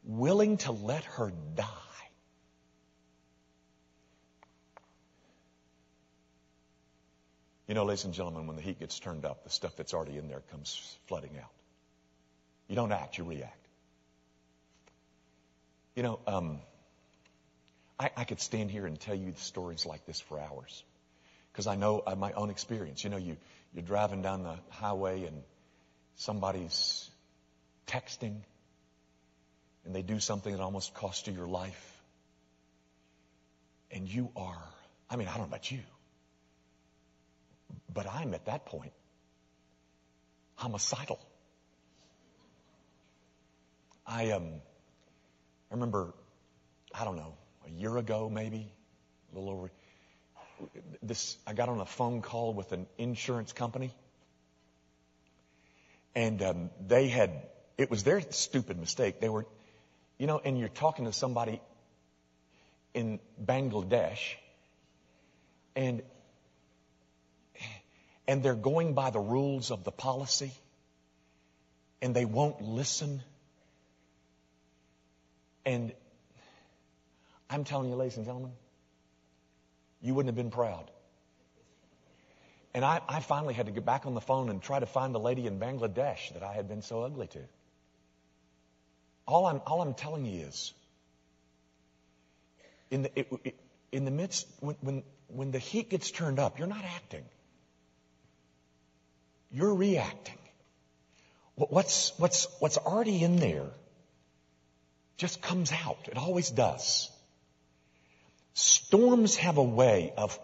willing 0.02 0.56
to 0.56 0.72
let 0.72 1.04
her 1.04 1.30
die. 1.56 1.66
You 7.68 7.74
know, 7.74 7.84
ladies 7.84 8.06
and 8.06 8.14
gentlemen, 8.14 8.46
when 8.46 8.56
the 8.56 8.62
heat 8.62 8.80
gets 8.80 8.98
turned 8.98 9.26
up, 9.26 9.44
the 9.44 9.50
stuff 9.50 9.76
that's 9.76 9.92
already 9.92 10.16
in 10.16 10.28
there 10.28 10.42
comes 10.50 10.96
flooding 11.04 11.36
out. 11.36 11.52
You 12.68 12.76
don't 12.76 12.92
act, 12.92 13.18
you 13.18 13.24
react. 13.24 13.68
You 15.96 16.02
know, 16.02 16.18
um, 16.26 16.60
I, 18.00 18.08
I 18.16 18.24
could 18.24 18.40
stand 18.40 18.70
here 18.70 18.86
and 18.86 18.98
tell 18.98 19.14
you 19.14 19.34
stories 19.36 19.84
like 19.84 20.06
this 20.06 20.18
for 20.18 20.40
hours 20.40 20.82
because 21.54 21.68
I 21.68 21.76
know 21.76 22.02
uh, 22.04 22.16
my 22.16 22.32
own 22.32 22.50
experience. 22.50 23.04
You 23.04 23.10
know, 23.10 23.16
you, 23.16 23.36
you're 23.72 23.84
driving 23.84 24.22
down 24.22 24.42
the 24.42 24.58
highway 24.70 25.22
and 25.22 25.40
somebody's 26.16 27.08
texting 27.86 28.40
and 29.84 29.94
they 29.94 30.02
do 30.02 30.18
something 30.18 30.52
that 30.52 30.60
almost 30.60 30.94
costs 30.94 31.28
you 31.28 31.32
your 31.32 31.46
life. 31.46 32.02
And 33.92 34.08
you 34.08 34.30
are, 34.34 34.64
I 35.08 35.14
mean, 35.14 35.28
I 35.28 35.32
don't 35.32 35.42
know 35.42 35.44
about 35.44 35.70
you, 35.70 35.78
but 37.92 38.08
I'm 38.10 38.34
at 38.34 38.46
that 38.46 38.66
point 38.66 38.92
homicidal. 40.56 41.20
I 44.04 44.32
um, 44.32 44.54
I 45.70 45.74
remember, 45.74 46.14
I 46.92 47.04
don't 47.04 47.16
know, 47.16 47.34
a 47.64 47.70
year 47.70 47.96
ago 47.96 48.28
maybe, 48.28 48.72
a 49.32 49.38
little 49.38 49.50
over. 49.50 49.70
This 51.02 51.36
I 51.46 51.52
got 51.52 51.68
on 51.68 51.80
a 51.80 51.86
phone 51.86 52.22
call 52.22 52.54
with 52.54 52.72
an 52.72 52.86
insurance 52.98 53.52
company, 53.52 53.92
and 56.14 56.42
um, 56.42 56.70
they 56.86 57.08
had 57.08 57.30
it 57.76 57.90
was 57.90 58.04
their 58.04 58.20
stupid 58.30 58.78
mistake. 58.78 59.20
They 59.20 59.28
were 59.28 59.46
you 60.18 60.26
know, 60.26 60.40
and 60.44 60.58
you're 60.58 60.68
talking 60.68 61.06
to 61.06 61.12
somebody 61.12 61.60
in 62.92 63.18
Bangladesh 63.44 64.36
and 65.74 66.02
and 68.26 68.42
they're 68.42 68.54
going 68.54 68.94
by 68.94 69.10
the 69.10 69.18
rules 69.18 69.70
of 69.70 69.84
the 69.84 69.90
policy 69.90 70.52
and 72.00 72.14
they 72.14 72.24
won't 72.24 72.62
listen. 72.62 73.22
And 75.66 75.92
I'm 77.50 77.64
telling 77.64 77.90
you, 77.90 77.96
ladies 77.96 78.16
and 78.16 78.24
gentlemen, 78.24 78.52
you 80.04 80.14
wouldn't 80.14 80.28
have 80.28 80.36
been 80.36 80.50
proud. 80.50 80.90
And 82.74 82.84
I, 82.84 83.00
I 83.08 83.20
finally 83.20 83.54
had 83.54 83.66
to 83.66 83.72
get 83.72 83.86
back 83.86 84.04
on 84.04 84.14
the 84.14 84.20
phone 84.20 84.50
and 84.50 84.60
try 84.60 84.78
to 84.78 84.86
find 84.86 85.14
the 85.14 85.20
lady 85.20 85.46
in 85.46 85.58
Bangladesh 85.58 86.34
that 86.34 86.42
I 86.42 86.52
had 86.52 86.68
been 86.68 86.82
so 86.82 87.02
ugly 87.02 87.26
to. 87.28 87.38
All 89.26 89.46
I'm, 89.46 89.62
all 89.66 89.80
I'm 89.80 89.94
telling 89.94 90.26
you 90.26 90.42
is, 90.42 90.74
in 92.90 93.02
the, 93.04 93.18
it, 93.18 93.28
it, 93.44 93.54
in 93.92 94.04
the 94.04 94.10
midst, 94.10 94.46
when, 94.60 94.76
when, 94.82 95.02
when 95.28 95.50
the 95.52 95.58
heat 95.58 95.88
gets 95.88 96.10
turned 96.10 96.38
up, 96.38 96.58
you're 96.58 96.68
not 96.68 96.84
acting. 96.84 97.24
You're 99.50 99.74
reacting. 99.74 100.38
What's, 101.54 102.12
what's, 102.18 102.46
what's 102.58 102.76
already 102.76 103.22
in 103.22 103.36
there 103.36 103.70
just 105.16 105.40
comes 105.40 105.72
out. 105.72 106.08
It 106.10 106.18
always 106.18 106.50
does. 106.50 107.08
Storms 108.54 109.36
have 109.36 109.58
a 109.58 109.62
way 109.62 110.12
of, 110.16 110.38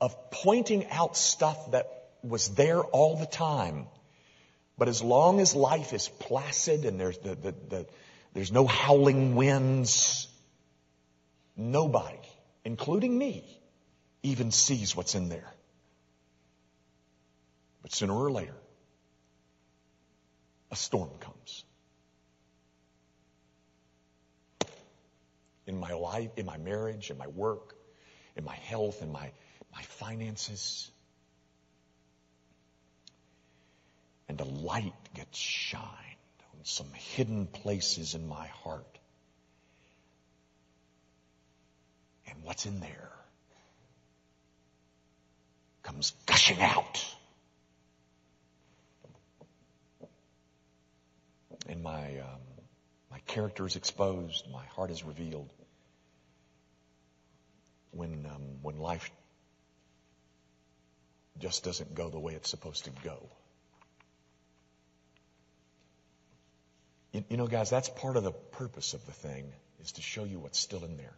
of 0.00 0.30
pointing 0.30 0.88
out 0.90 1.16
stuff 1.16 1.72
that 1.72 1.86
was 2.22 2.48
there 2.54 2.80
all 2.80 3.16
the 3.16 3.26
time 3.26 3.86
but 4.78 4.88
as 4.88 5.02
long 5.02 5.40
as 5.40 5.54
life 5.54 5.92
is 5.92 6.08
placid 6.08 6.84
and 6.84 7.00
there's, 7.00 7.18
the, 7.18 7.34
the, 7.34 7.54
the, 7.68 7.86
there's 8.34 8.52
no 8.52 8.66
howling 8.66 9.34
winds, 9.34 10.28
nobody, 11.56 12.18
including 12.64 13.16
me, 13.16 13.44
even 14.22 14.50
sees 14.50 14.94
what's 14.94 15.14
in 15.14 15.28
there. 15.28 15.50
But 17.82 17.92
sooner 17.94 18.12
or 18.12 18.30
later, 18.30 18.56
a 20.70 20.76
storm 20.76 21.10
comes. 21.20 21.64
In 25.66 25.78
my 25.78 25.92
life, 25.92 26.30
in 26.36 26.46
my 26.46 26.58
marriage, 26.58 27.10
in 27.10 27.18
my 27.18 27.26
work, 27.26 27.74
in 28.36 28.44
my 28.44 28.54
health, 28.54 29.02
in 29.02 29.10
my, 29.10 29.30
my 29.74 29.82
finances. 29.82 30.90
and 34.28 34.40
a 34.40 34.44
light 34.44 34.92
gets 35.14 35.38
shined 35.38 35.84
on 36.52 36.60
some 36.64 36.88
hidden 36.92 37.46
places 37.46 38.14
in 38.14 38.26
my 38.26 38.46
heart. 38.48 38.98
And 42.28 42.36
what's 42.42 42.66
in 42.66 42.80
there 42.80 43.10
comes 45.82 46.12
gushing 46.26 46.60
out. 46.60 47.04
In 51.68 51.82
my, 51.82 52.18
um, 52.18 52.45
my 53.16 53.20
character 53.32 53.66
is 53.66 53.76
exposed, 53.76 54.44
my 54.52 54.66
heart 54.74 54.90
is 54.90 55.02
revealed. 55.02 55.48
When, 57.92 58.26
um, 58.26 58.42
when 58.60 58.78
life 58.78 59.10
just 61.38 61.64
doesn't 61.64 61.94
go 61.94 62.10
the 62.10 62.18
way 62.18 62.34
it's 62.34 62.50
supposed 62.50 62.84
to 62.84 62.90
go. 63.02 63.26
You, 67.12 67.24
you 67.30 67.36
know, 67.38 67.46
guys, 67.46 67.70
that's 67.70 67.88
part 67.88 68.18
of 68.18 68.22
the 68.22 68.32
purpose 68.32 68.92
of 68.92 69.06
the 69.06 69.12
thing, 69.12 69.50
is 69.80 69.92
to 69.92 70.02
show 70.02 70.24
you 70.24 70.38
what's 70.38 70.58
still 70.58 70.84
in 70.84 70.98
there. 70.98 71.16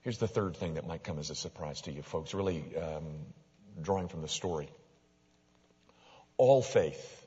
Here's 0.00 0.16
the 0.16 0.26
third 0.26 0.56
thing 0.56 0.74
that 0.74 0.86
might 0.86 1.04
come 1.04 1.18
as 1.18 1.28
a 1.28 1.34
surprise 1.34 1.82
to 1.82 1.92
you 1.92 2.00
folks, 2.00 2.32
really 2.32 2.64
um, 2.78 3.26
drawing 3.82 4.08
from 4.08 4.22
the 4.22 4.28
story. 4.28 4.70
All 6.42 6.60
faith 6.60 7.24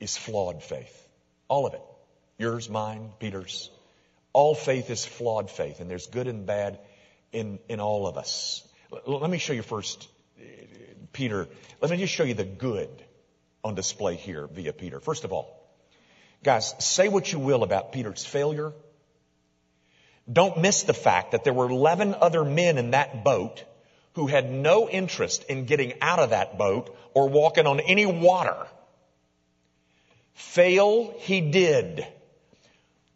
is 0.00 0.16
flawed 0.16 0.64
faith. 0.64 1.08
All 1.46 1.64
of 1.64 1.74
it. 1.74 1.82
Yours, 2.38 2.68
mine, 2.68 3.12
Peter's. 3.20 3.70
All 4.32 4.56
faith 4.56 4.90
is 4.90 5.04
flawed 5.04 5.48
faith, 5.48 5.78
and 5.78 5.88
there's 5.88 6.08
good 6.08 6.26
and 6.26 6.44
bad 6.44 6.80
in, 7.30 7.60
in 7.68 7.78
all 7.78 8.08
of 8.08 8.18
us. 8.18 8.66
L- 8.92 9.20
let 9.20 9.30
me 9.30 9.38
show 9.38 9.52
you 9.52 9.62
first 9.62 10.08
Peter, 11.12 11.46
let 11.80 11.92
me 11.92 11.98
just 11.98 12.12
show 12.12 12.24
you 12.24 12.34
the 12.34 12.42
good 12.42 12.90
on 13.62 13.76
display 13.76 14.16
here 14.16 14.48
via 14.48 14.72
Peter. 14.72 14.98
First 14.98 15.22
of 15.22 15.32
all, 15.32 15.62
guys, 16.42 16.74
say 16.80 17.06
what 17.06 17.32
you 17.32 17.38
will 17.38 17.62
about 17.62 17.92
Peter's 17.92 18.24
failure. 18.24 18.72
Don't 20.32 20.58
miss 20.58 20.82
the 20.82 20.94
fact 20.94 21.30
that 21.30 21.44
there 21.44 21.54
were 21.54 21.70
11 21.70 22.16
other 22.20 22.44
men 22.44 22.76
in 22.76 22.90
that 22.90 23.22
boat 23.22 23.64
who 24.14 24.26
had 24.26 24.50
no 24.50 24.88
interest 24.88 25.44
in 25.44 25.66
getting 25.66 25.94
out 26.00 26.18
of 26.18 26.30
that 26.30 26.58
boat 26.58 26.96
or 27.14 27.28
walking 27.28 27.66
on 27.66 27.80
any 27.80 28.06
water. 28.06 28.66
Fail 30.34 31.14
he 31.18 31.40
did. 31.40 32.06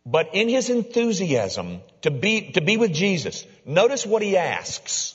But 0.07 0.35
in 0.35 0.48
his 0.48 0.70
enthusiasm 0.70 1.80
to 2.02 2.11
be, 2.11 2.52
to 2.52 2.61
be 2.61 2.76
with 2.76 2.92
Jesus, 2.92 3.44
notice 3.64 4.04
what 4.04 4.22
he 4.22 4.37
asks. 4.37 5.14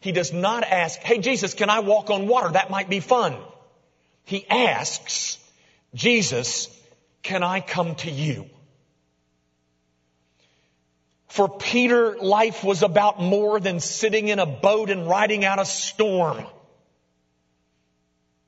He 0.00 0.12
does 0.12 0.32
not 0.32 0.64
ask, 0.64 0.98
hey 1.00 1.18
Jesus, 1.18 1.54
can 1.54 1.68
I 1.68 1.80
walk 1.80 2.10
on 2.10 2.26
water? 2.26 2.52
That 2.52 2.70
might 2.70 2.88
be 2.88 3.00
fun. 3.00 3.36
He 4.24 4.48
asks, 4.48 5.38
Jesus, 5.94 6.68
can 7.22 7.42
I 7.42 7.60
come 7.60 7.94
to 7.96 8.10
you? 8.10 8.48
For 11.30 11.48
Peter, 11.48 12.16
life 12.18 12.64
was 12.64 12.82
about 12.82 13.20
more 13.20 13.60
than 13.60 13.78
sitting 13.78 14.26
in 14.26 14.40
a 14.40 14.46
boat 14.46 14.90
and 14.90 15.08
riding 15.08 15.44
out 15.44 15.60
a 15.60 15.64
storm. 15.64 16.44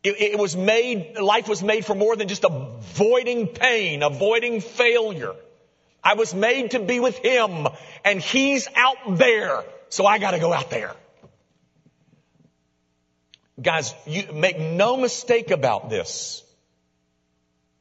It, 0.03 0.21
it, 0.21 0.38
was 0.38 0.57
made, 0.57 1.16
life 1.16 1.47
was 1.47 1.62
made 1.62 1.85
for 1.85 1.95
more 1.95 2.16
than 2.16 2.27
just 2.27 2.42
avoiding 2.45 3.47
pain, 3.47 4.03
avoiding 4.03 4.61
failure. 4.61 5.33
I 6.03 6.14
was 6.14 6.35
made 6.35 6.73
to 6.73 6.81
be 6.81 6.99
with 6.99 7.18
Him 7.18 7.68
and 8.05 8.21
He's 8.21 8.66
out 8.75 9.16
there, 9.16 9.62
so 9.88 10.05
I 10.05 10.18
gotta 10.18 10.40
go 10.40 10.53
out 10.53 10.68
there. 10.71 10.92
Guys, 13.61 13.95
you 14.09 14.25
make 14.33 14.59
no 14.59 14.97
mistake 14.97 15.53
about 15.53 15.88
this. 15.88 16.42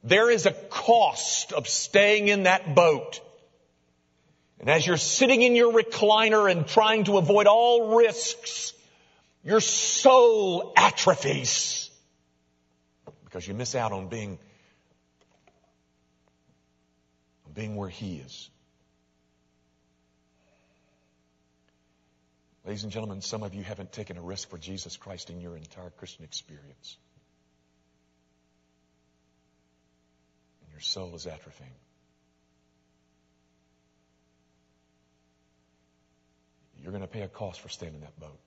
There 0.04 0.30
is 0.30 0.46
a 0.46 0.52
cost 0.52 1.52
of 1.52 1.66
staying 1.66 2.28
in 2.28 2.44
that 2.44 2.76
boat. 2.76 3.20
And 4.62 4.70
as 4.70 4.86
you're 4.86 4.96
sitting 4.96 5.42
in 5.42 5.56
your 5.56 5.72
recliner 5.72 6.50
and 6.50 6.66
trying 6.66 7.04
to 7.04 7.18
avoid 7.18 7.48
all 7.48 7.96
risks, 7.96 8.72
your 9.42 9.60
soul 9.60 10.72
atrophies 10.76 11.90
because 13.24 13.46
you 13.48 13.54
miss 13.54 13.74
out 13.74 13.92
on 13.92 14.08
being 14.08 14.38
on 17.46 17.52
being 17.54 17.74
where 17.74 17.88
he 17.88 18.16
is. 18.16 18.50
Ladies 22.64 22.84
and 22.84 22.92
gentlemen, 22.92 23.20
some 23.20 23.42
of 23.42 23.54
you 23.54 23.64
haven't 23.64 23.90
taken 23.90 24.16
a 24.16 24.22
risk 24.22 24.48
for 24.48 24.58
Jesus 24.58 24.96
Christ 24.96 25.30
in 25.30 25.40
your 25.40 25.56
entire 25.56 25.90
Christian 25.90 26.24
experience. 26.24 26.96
And 30.62 30.70
your 30.70 30.80
soul 30.80 31.16
is 31.16 31.26
atrophying. 31.26 31.81
You're 36.82 36.90
going 36.90 37.02
to 37.02 37.08
pay 37.08 37.22
a 37.22 37.28
cost 37.28 37.60
for 37.60 37.68
staying 37.68 37.94
in 37.94 38.00
that 38.00 38.18
boat. 38.18 38.38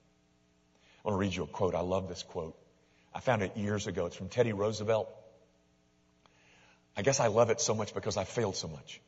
I 1.04 1.08
want 1.08 1.16
to 1.16 1.20
read 1.20 1.36
you 1.36 1.44
a 1.44 1.48
quote. 1.48 1.74
I 1.74 1.82
love 1.82 2.10
this 2.10 2.24
quote. 2.24 2.58
I 3.14 3.22
found 3.22 3.42
it 3.42 3.56
years 3.56 3.88
ago. 3.88 4.08
It's 4.08 4.16
from 4.16 4.28
Teddy 4.28 4.52
Roosevelt. 4.52 5.08
I 6.98 7.02
guess 7.02 7.20
I 7.20 7.28
love 7.28 7.50
it 7.50 7.62
so 7.62 7.74
much 7.74 7.94
because 7.94 8.18
I 8.18 8.26
failed 8.26 8.56
so 8.56 8.68
much. 8.68 9.00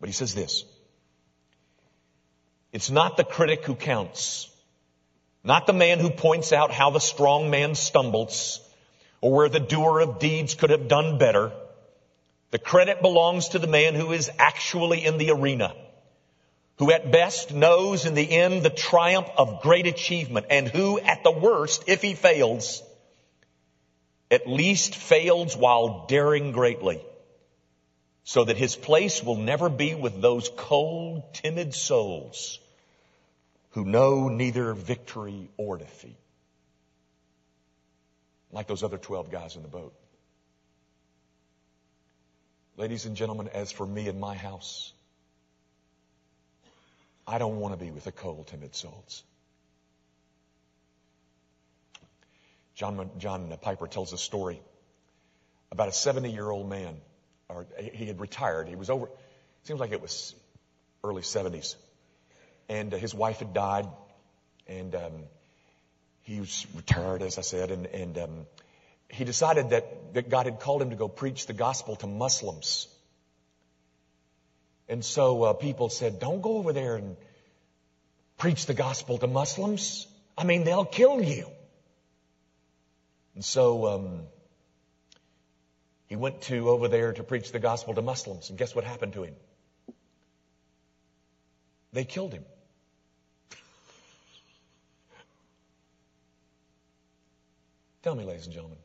But 0.00 0.08
he 0.08 0.12
says 0.12 0.34
this. 0.34 0.64
It's 2.72 2.90
not 2.90 3.16
the 3.16 3.24
critic 3.24 3.64
who 3.64 3.74
counts. 3.74 4.50
Not 5.42 5.66
the 5.66 5.72
man 5.72 5.98
who 5.98 6.10
points 6.10 6.52
out 6.52 6.70
how 6.70 6.90
the 6.90 6.98
strong 6.98 7.48
man 7.48 7.74
stumbles 7.74 8.60
or 9.22 9.32
where 9.32 9.48
the 9.48 9.60
doer 9.60 10.00
of 10.00 10.18
deeds 10.18 10.54
could 10.54 10.70
have 10.70 10.88
done 10.88 11.16
better. 11.16 11.52
The 12.50 12.58
credit 12.58 13.00
belongs 13.00 13.50
to 13.50 13.58
the 13.58 13.66
man 13.66 13.94
who 13.94 14.12
is 14.12 14.30
actually 14.38 15.04
in 15.04 15.16
the 15.16 15.30
arena 15.30 15.74
who 16.78 16.92
at 16.92 17.10
best 17.10 17.52
knows 17.52 18.06
in 18.06 18.14
the 18.14 18.30
end 18.30 18.62
the 18.62 18.70
triumph 18.70 19.28
of 19.36 19.62
great 19.62 19.86
achievement 19.86 20.46
and 20.48 20.68
who 20.68 20.98
at 20.98 21.24
the 21.24 21.30
worst, 21.30 21.84
if 21.88 22.02
he 22.02 22.14
fails, 22.14 22.82
at 24.30 24.48
least 24.48 24.94
fails 24.94 25.56
while 25.56 26.06
daring 26.06 26.52
greatly 26.52 27.02
so 28.22 28.44
that 28.44 28.56
his 28.56 28.76
place 28.76 29.22
will 29.22 29.36
never 29.36 29.68
be 29.68 29.94
with 29.94 30.20
those 30.20 30.50
cold, 30.56 31.34
timid 31.34 31.74
souls 31.74 32.58
who 33.70 33.84
know 33.84 34.28
neither 34.28 34.72
victory 34.74 35.50
or 35.56 35.78
defeat. 35.78 36.18
Like 38.52 38.66
those 38.66 38.82
other 38.82 38.98
12 38.98 39.30
guys 39.30 39.56
in 39.56 39.62
the 39.62 39.68
boat. 39.68 39.94
Ladies 42.76 43.06
and 43.06 43.16
gentlemen, 43.16 43.48
as 43.48 43.72
for 43.72 43.86
me 43.86 44.08
and 44.08 44.20
my 44.20 44.34
house, 44.34 44.92
I 47.28 47.36
don't 47.36 47.60
want 47.60 47.78
to 47.78 47.84
be 47.84 47.90
with 47.90 48.04
the 48.04 48.12
cold, 48.12 48.46
timid 48.46 48.74
souls. 48.74 49.22
John, 52.74 53.10
John 53.18 53.52
Piper 53.60 53.86
tells 53.86 54.14
a 54.14 54.18
story 54.18 54.62
about 55.70 55.88
a 55.88 55.92
70 55.92 56.30
year 56.30 56.48
old 56.48 56.70
man, 56.70 56.96
or 57.48 57.66
he 57.92 58.06
had 58.06 58.18
retired. 58.18 58.66
He 58.66 58.76
was 58.76 58.88
over, 58.88 59.08
seems 59.64 59.78
like 59.78 59.92
it 59.92 60.00
was 60.00 60.34
early 61.04 61.20
70s. 61.20 61.74
And 62.70 62.94
uh, 62.94 62.96
his 62.96 63.14
wife 63.14 63.40
had 63.40 63.52
died, 63.52 63.86
and 64.66 64.94
um, 64.94 65.12
he 66.22 66.40
was 66.40 66.66
retired, 66.74 67.20
as 67.20 67.36
I 67.36 67.42
said, 67.42 67.70
and, 67.70 67.86
and 67.86 68.18
um, 68.18 68.46
he 69.10 69.24
decided 69.24 69.70
that, 69.70 70.14
that 70.14 70.30
God 70.30 70.46
had 70.46 70.60
called 70.60 70.80
him 70.80 70.90
to 70.90 70.96
go 70.96 71.08
preach 71.08 71.46
the 71.46 71.52
gospel 71.52 71.96
to 71.96 72.06
Muslims. 72.06 72.88
And 74.88 75.04
so 75.04 75.42
uh, 75.42 75.52
people 75.52 75.90
said, 75.90 76.18
don't 76.18 76.40
go 76.40 76.56
over 76.56 76.72
there 76.72 76.96
and 76.96 77.16
preach 78.38 78.66
the 78.66 78.74
gospel 78.74 79.18
to 79.18 79.26
Muslims. 79.26 80.06
I 80.36 80.44
mean, 80.44 80.64
they'll 80.64 80.84
kill 80.84 81.22
you. 81.22 81.46
And 83.34 83.44
so 83.44 83.86
um, 83.86 84.20
he 86.06 86.16
went 86.16 86.40
to 86.42 86.70
over 86.70 86.88
there 86.88 87.12
to 87.12 87.22
preach 87.22 87.52
the 87.52 87.58
gospel 87.58 87.94
to 87.94 88.02
Muslims. 88.02 88.48
And 88.48 88.58
guess 88.58 88.74
what 88.74 88.84
happened 88.84 89.12
to 89.12 89.24
him? 89.24 89.34
They 91.92 92.04
killed 92.04 92.32
him. 92.32 92.44
Tell 98.02 98.14
me, 98.14 98.24
ladies 98.24 98.46
and 98.46 98.54
gentlemen, 98.54 98.78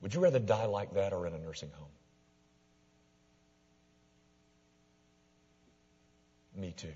would 0.00 0.14
you 0.14 0.20
rather 0.20 0.38
die 0.38 0.66
like 0.66 0.94
that 0.94 1.12
or 1.12 1.26
in 1.26 1.34
a 1.34 1.38
nursing 1.38 1.70
home? 1.74 1.93
Me 6.54 6.72
too. 6.76 6.92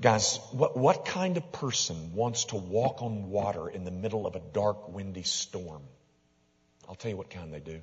Guys, 0.00 0.38
what, 0.52 0.76
what 0.76 1.04
kind 1.04 1.36
of 1.36 1.52
person 1.52 2.14
wants 2.14 2.46
to 2.46 2.56
walk 2.56 3.02
on 3.02 3.28
water 3.28 3.68
in 3.68 3.84
the 3.84 3.90
middle 3.90 4.26
of 4.26 4.34
a 4.34 4.40
dark, 4.40 4.88
windy 4.88 5.22
storm? 5.22 5.82
I'll 6.88 6.94
tell 6.94 7.10
you 7.10 7.16
what 7.16 7.28
kind 7.28 7.52
they 7.52 7.60
do. 7.60 7.80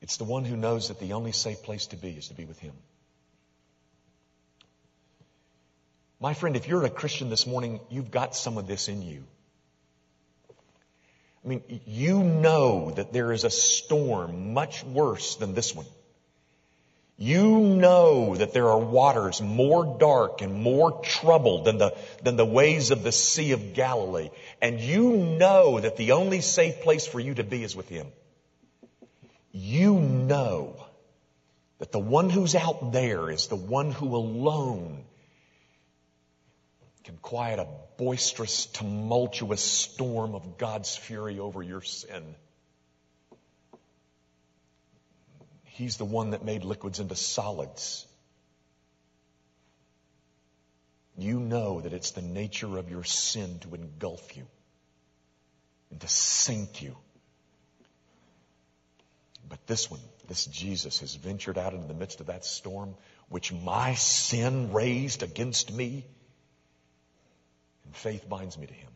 It's 0.00 0.16
the 0.16 0.24
one 0.24 0.44
who 0.44 0.56
knows 0.56 0.88
that 0.88 1.00
the 1.00 1.14
only 1.14 1.32
safe 1.32 1.62
place 1.62 1.88
to 1.88 1.96
be 1.96 2.10
is 2.10 2.28
to 2.28 2.34
be 2.34 2.44
with 2.44 2.58
Him. 2.60 2.74
My 6.20 6.34
friend, 6.34 6.56
if 6.56 6.68
you're 6.68 6.84
a 6.84 6.90
Christian 6.90 7.30
this 7.30 7.46
morning, 7.46 7.80
you've 7.90 8.10
got 8.10 8.36
some 8.36 8.56
of 8.56 8.66
this 8.66 8.88
in 8.88 9.02
you. 9.02 9.24
I 11.44 11.48
mean, 11.48 11.62
you 11.84 12.22
know 12.22 12.90
that 12.92 13.12
there 13.12 13.32
is 13.32 13.44
a 13.44 13.50
storm 13.50 14.54
much 14.54 14.82
worse 14.84 15.36
than 15.36 15.54
this 15.54 15.74
one. 15.74 15.86
You 17.18 17.60
know 17.60 18.36
that 18.36 18.52
there 18.52 18.68
are 18.68 18.78
waters 18.78 19.40
more 19.40 19.96
dark 19.98 20.42
and 20.42 20.62
more 20.62 21.00
troubled 21.00 21.64
than 21.64 21.78
the, 21.78 21.96
than 22.22 22.36
the 22.36 22.44
ways 22.44 22.90
of 22.90 23.02
the 23.02 23.12
Sea 23.12 23.52
of 23.52 23.72
Galilee. 23.72 24.28
And 24.60 24.78
you 24.78 25.16
know 25.16 25.80
that 25.80 25.96
the 25.96 26.12
only 26.12 26.42
safe 26.42 26.82
place 26.82 27.06
for 27.06 27.18
you 27.18 27.32
to 27.34 27.44
be 27.44 27.62
is 27.62 27.74
with 27.74 27.88
Him. 27.88 28.08
You 29.50 29.98
know 29.98 30.76
that 31.78 31.90
the 31.90 31.98
one 31.98 32.28
who's 32.28 32.54
out 32.54 32.92
there 32.92 33.30
is 33.30 33.46
the 33.46 33.56
one 33.56 33.92
who 33.92 34.14
alone 34.14 35.04
can 37.04 37.16
quiet 37.16 37.58
a 37.58 37.68
boisterous, 37.96 38.66
tumultuous 38.66 39.62
storm 39.62 40.34
of 40.34 40.58
God's 40.58 40.94
fury 40.94 41.38
over 41.38 41.62
your 41.62 41.80
sin. 41.80 42.34
He's 45.76 45.98
the 45.98 46.06
one 46.06 46.30
that 46.30 46.42
made 46.42 46.64
liquids 46.64 47.00
into 47.00 47.14
solids. 47.14 48.06
You 51.18 51.38
know 51.38 51.82
that 51.82 51.92
it's 51.92 52.12
the 52.12 52.22
nature 52.22 52.78
of 52.78 52.90
your 52.90 53.04
sin 53.04 53.58
to 53.58 53.74
engulf 53.74 54.38
you 54.38 54.46
and 55.90 56.00
to 56.00 56.08
sink 56.08 56.80
you. 56.80 56.96
But 59.50 59.66
this 59.66 59.90
one, 59.90 60.00
this 60.28 60.46
Jesus 60.46 61.00
has 61.00 61.14
ventured 61.14 61.58
out 61.58 61.74
into 61.74 61.86
the 61.86 61.94
midst 61.94 62.20
of 62.20 62.28
that 62.28 62.46
storm 62.46 62.94
which 63.28 63.52
my 63.52 63.92
sin 63.96 64.72
raised 64.72 65.22
against 65.22 65.70
me. 65.70 66.06
And 67.84 67.94
faith 67.94 68.26
binds 68.26 68.56
me 68.56 68.66
to 68.66 68.74
him. 68.74 68.92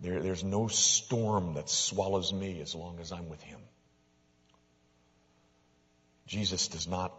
There, 0.00 0.20
there's 0.20 0.42
no 0.42 0.68
storm 0.68 1.54
that 1.54 1.68
swallows 1.68 2.32
me 2.32 2.62
as 2.62 2.74
long 2.74 2.98
as 2.98 3.12
I'm 3.12 3.28
with 3.28 3.42
him. 3.42 3.60
Jesus 6.26 6.68
does 6.68 6.86
not 6.88 7.12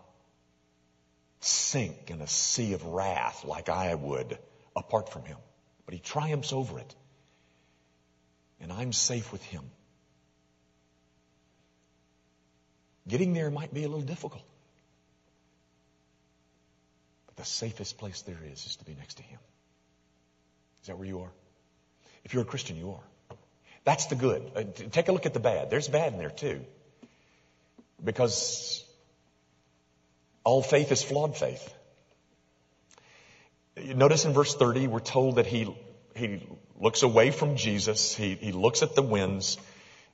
sink 1.39 2.09
in 2.09 2.21
a 2.21 2.27
sea 2.27 2.73
of 2.73 2.85
wrath 2.85 3.43
like 3.45 3.69
I 3.69 3.93
would 3.93 4.37
apart 4.75 5.09
from 5.09 5.25
him, 5.25 5.37
but 5.85 5.93
he 5.93 5.99
triumphs 5.99 6.53
over 6.53 6.79
it. 6.79 6.95
And 8.61 8.71
I'm 8.71 8.93
safe 8.93 9.31
with 9.31 9.43
him. 9.43 9.63
Getting 13.07 13.33
there 13.33 13.51
might 13.51 13.73
be 13.73 13.83
a 13.83 13.89
little 13.89 14.05
difficult. 14.05 14.43
But 17.27 17.35
the 17.35 17.45
safest 17.45 17.97
place 17.97 18.21
there 18.21 18.39
is 18.51 18.65
is 18.65 18.75
to 18.77 18.85
be 18.85 18.95
next 18.95 19.15
to 19.15 19.23
him. 19.23 19.39
Is 20.81 20.87
that 20.87 20.97
where 20.97 21.07
you 21.07 21.21
are? 21.21 21.31
If 22.23 22.33
you're 22.33 22.43
a 22.43 22.45
Christian, 22.45 22.77
you 22.77 22.91
are. 22.91 23.37
That's 23.83 24.05
the 24.05 24.15
good. 24.15 24.51
Uh, 24.55 24.63
take 24.91 25.09
a 25.09 25.11
look 25.11 25.25
at 25.25 25.33
the 25.33 25.41
bad. 25.41 25.69
There's 25.69 25.89
bad 25.89 26.13
in 26.13 26.19
there 26.19 26.29
too. 26.29 26.61
Because 28.01 28.82
all 30.43 30.61
faith 30.61 30.91
is 30.91 31.01
flawed 31.01 31.37
faith. 31.37 31.73
Notice 33.77 34.25
in 34.25 34.33
verse 34.33 34.55
30, 34.55 34.87
we're 34.87 34.99
told 34.99 35.37
that 35.37 35.47
he, 35.47 35.75
he 36.15 36.47
looks 36.79 37.01
away 37.01 37.31
from 37.31 37.55
Jesus. 37.55 38.15
He, 38.15 38.35
he 38.35 38.51
looks 38.51 38.83
at 38.83 38.95
the 38.95 39.01
winds. 39.01 39.57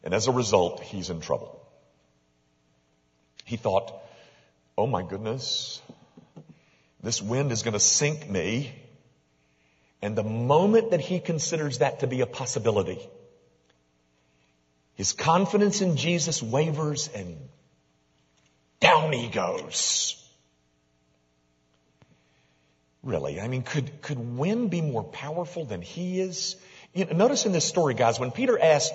And 0.04 0.14
as 0.14 0.28
a 0.28 0.32
result, 0.32 0.82
he's 0.82 1.10
in 1.10 1.20
trouble. 1.20 1.60
He 3.44 3.58
thought, 3.58 3.92
oh 4.78 4.88
my 4.88 5.04
goodness, 5.04 5.82
this 7.02 7.22
wind 7.22 7.52
is 7.52 7.64
going 7.64 7.74
to 7.74 7.80
sink 7.80 8.30
me. 8.30 8.74
And 10.02 10.16
the 10.16 10.24
moment 10.24 10.92
that 10.92 11.02
he 11.02 11.20
considers 11.20 11.80
that 11.80 12.00
to 12.00 12.08
be 12.08 12.22
a 12.22 12.26
possibility, 12.26 13.00
his 14.96 15.12
confidence 15.12 15.82
in 15.82 15.98
Jesus 15.98 16.42
wavers 16.42 17.10
and 17.14 17.38
down 18.80 19.14
he 19.14 19.28
goes. 19.28 20.16
Really, 23.02 23.40
I 23.40 23.48
mean, 23.48 23.64
could, 23.64 24.02
could 24.02 24.20
wind 24.20 24.70
be 24.70 24.82
more 24.82 25.04
powerful 25.04 25.66
than 25.66 25.82
he 25.82 26.20
is? 26.20 26.58
You 26.94 27.06
know, 27.06 27.14
notice 27.14 27.46
in 27.46 27.52
this 27.52 27.66
story, 27.66 27.94
guys, 27.94 28.20
when 28.20 28.32
Peter 28.32 28.60
asked 28.60 28.94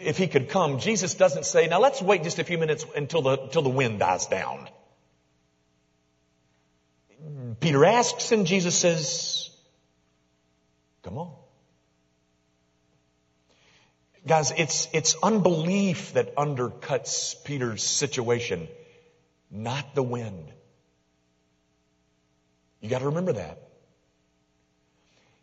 if 0.00 0.18
he 0.18 0.26
could 0.26 0.48
come, 0.48 0.80
Jesus 0.80 1.14
doesn't 1.14 1.46
say, 1.46 1.68
now 1.68 1.80
let's 1.80 2.02
wait 2.02 2.24
just 2.24 2.38
a 2.38 2.44
few 2.44 2.58
minutes 2.58 2.84
until 2.96 3.22
the, 3.22 3.42
until 3.42 3.62
the 3.62 3.70
wind 3.70 4.00
dies 4.00 4.26
down. 4.26 4.68
Peter 7.60 7.84
asks 7.84 8.32
and 8.32 8.46
Jesus 8.46 8.74
says, 8.74 9.50
come 11.04 11.18
on. 11.18 11.32
Guys, 14.26 14.52
it's, 14.56 14.88
it's 14.92 15.16
unbelief 15.22 16.12
that 16.14 16.36
undercuts 16.36 17.42
Peter's 17.44 17.82
situation, 17.82 18.68
not 19.50 19.94
the 19.94 20.02
wind. 20.02 20.52
You 22.80 22.88
gotta 22.88 23.06
remember 23.06 23.32
that. 23.32 23.58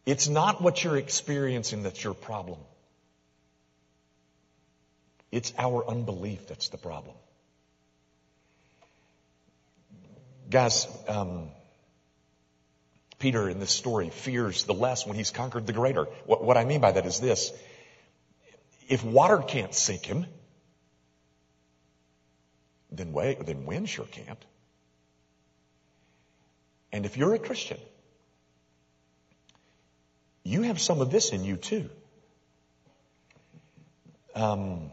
It's 0.06 0.28
not 0.30 0.62
what 0.62 0.84
you're 0.84 0.98
experiencing 0.98 1.84
that's 1.84 2.04
your 2.04 2.14
problem. 2.14 2.60
It's 5.32 5.54
our 5.58 5.88
unbelief 5.88 6.48
that's 6.48 6.70
the 6.70 6.78
problem. 6.78 7.16
Guys, 10.50 10.88
um, 11.08 11.50
Peter 13.20 13.50
in 13.50 13.60
this 13.60 13.72
story 13.72 14.10
fears 14.10 14.64
the 14.64 14.74
less 14.74 15.06
when 15.06 15.16
he's 15.16 15.30
conquered 15.30 15.68
the 15.68 15.74
greater. 15.74 16.06
What, 16.26 16.44
what 16.44 16.58
I 16.58 16.66
mean 16.66 16.80
by 16.80 16.94
that 16.94 17.06
is 17.06 17.20
this. 17.20 17.52
If 18.90 19.04
water 19.04 19.38
can't 19.38 19.74
sink 19.74 20.04
him, 20.04 20.26
then, 22.92 23.14
way, 23.14 23.38
then 23.40 23.66
wind 23.66 23.88
sure 23.88 24.06
can't. 24.06 24.44
And 26.92 27.06
if 27.06 27.16
you're 27.16 27.36
a 27.36 27.40
Christian, 27.40 27.78
you 30.44 30.64
have 30.64 30.82
some 30.82 31.02
of 31.02 31.12
this 31.12 31.30
in 31.30 31.44
you 31.44 31.56
too. 31.56 31.88
Um, 34.34 34.90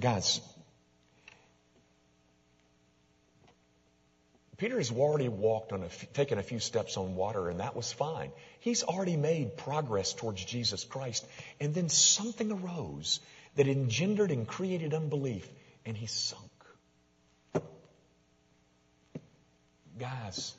guys, 0.00 0.40
Peter 4.58 4.76
has 4.76 4.90
already 4.90 5.28
walked 5.28 5.72
on 5.72 5.84
a, 5.84 5.88
taken 6.14 6.38
a 6.38 6.42
few 6.42 6.58
steps 6.58 6.96
on 6.96 7.14
water 7.14 7.48
and 7.48 7.60
that 7.60 7.76
was 7.76 7.92
fine. 7.92 8.32
He's 8.58 8.82
already 8.82 9.16
made 9.16 9.56
progress 9.56 10.12
towards 10.12 10.44
Jesus 10.44 10.82
Christ. 10.82 11.24
And 11.60 11.72
then 11.72 11.88
something 11.88 12.50
arose 12.50 13.20
that 13.54 13.68
engendered 13.68 14.32
and 14.32 14.48
created 14.48 14.94
unbelief 14.94 15.48
and 15.86 15.96
he 15.96 16.06
sunk. 16.06 16.42
Guys, 19.96 20.54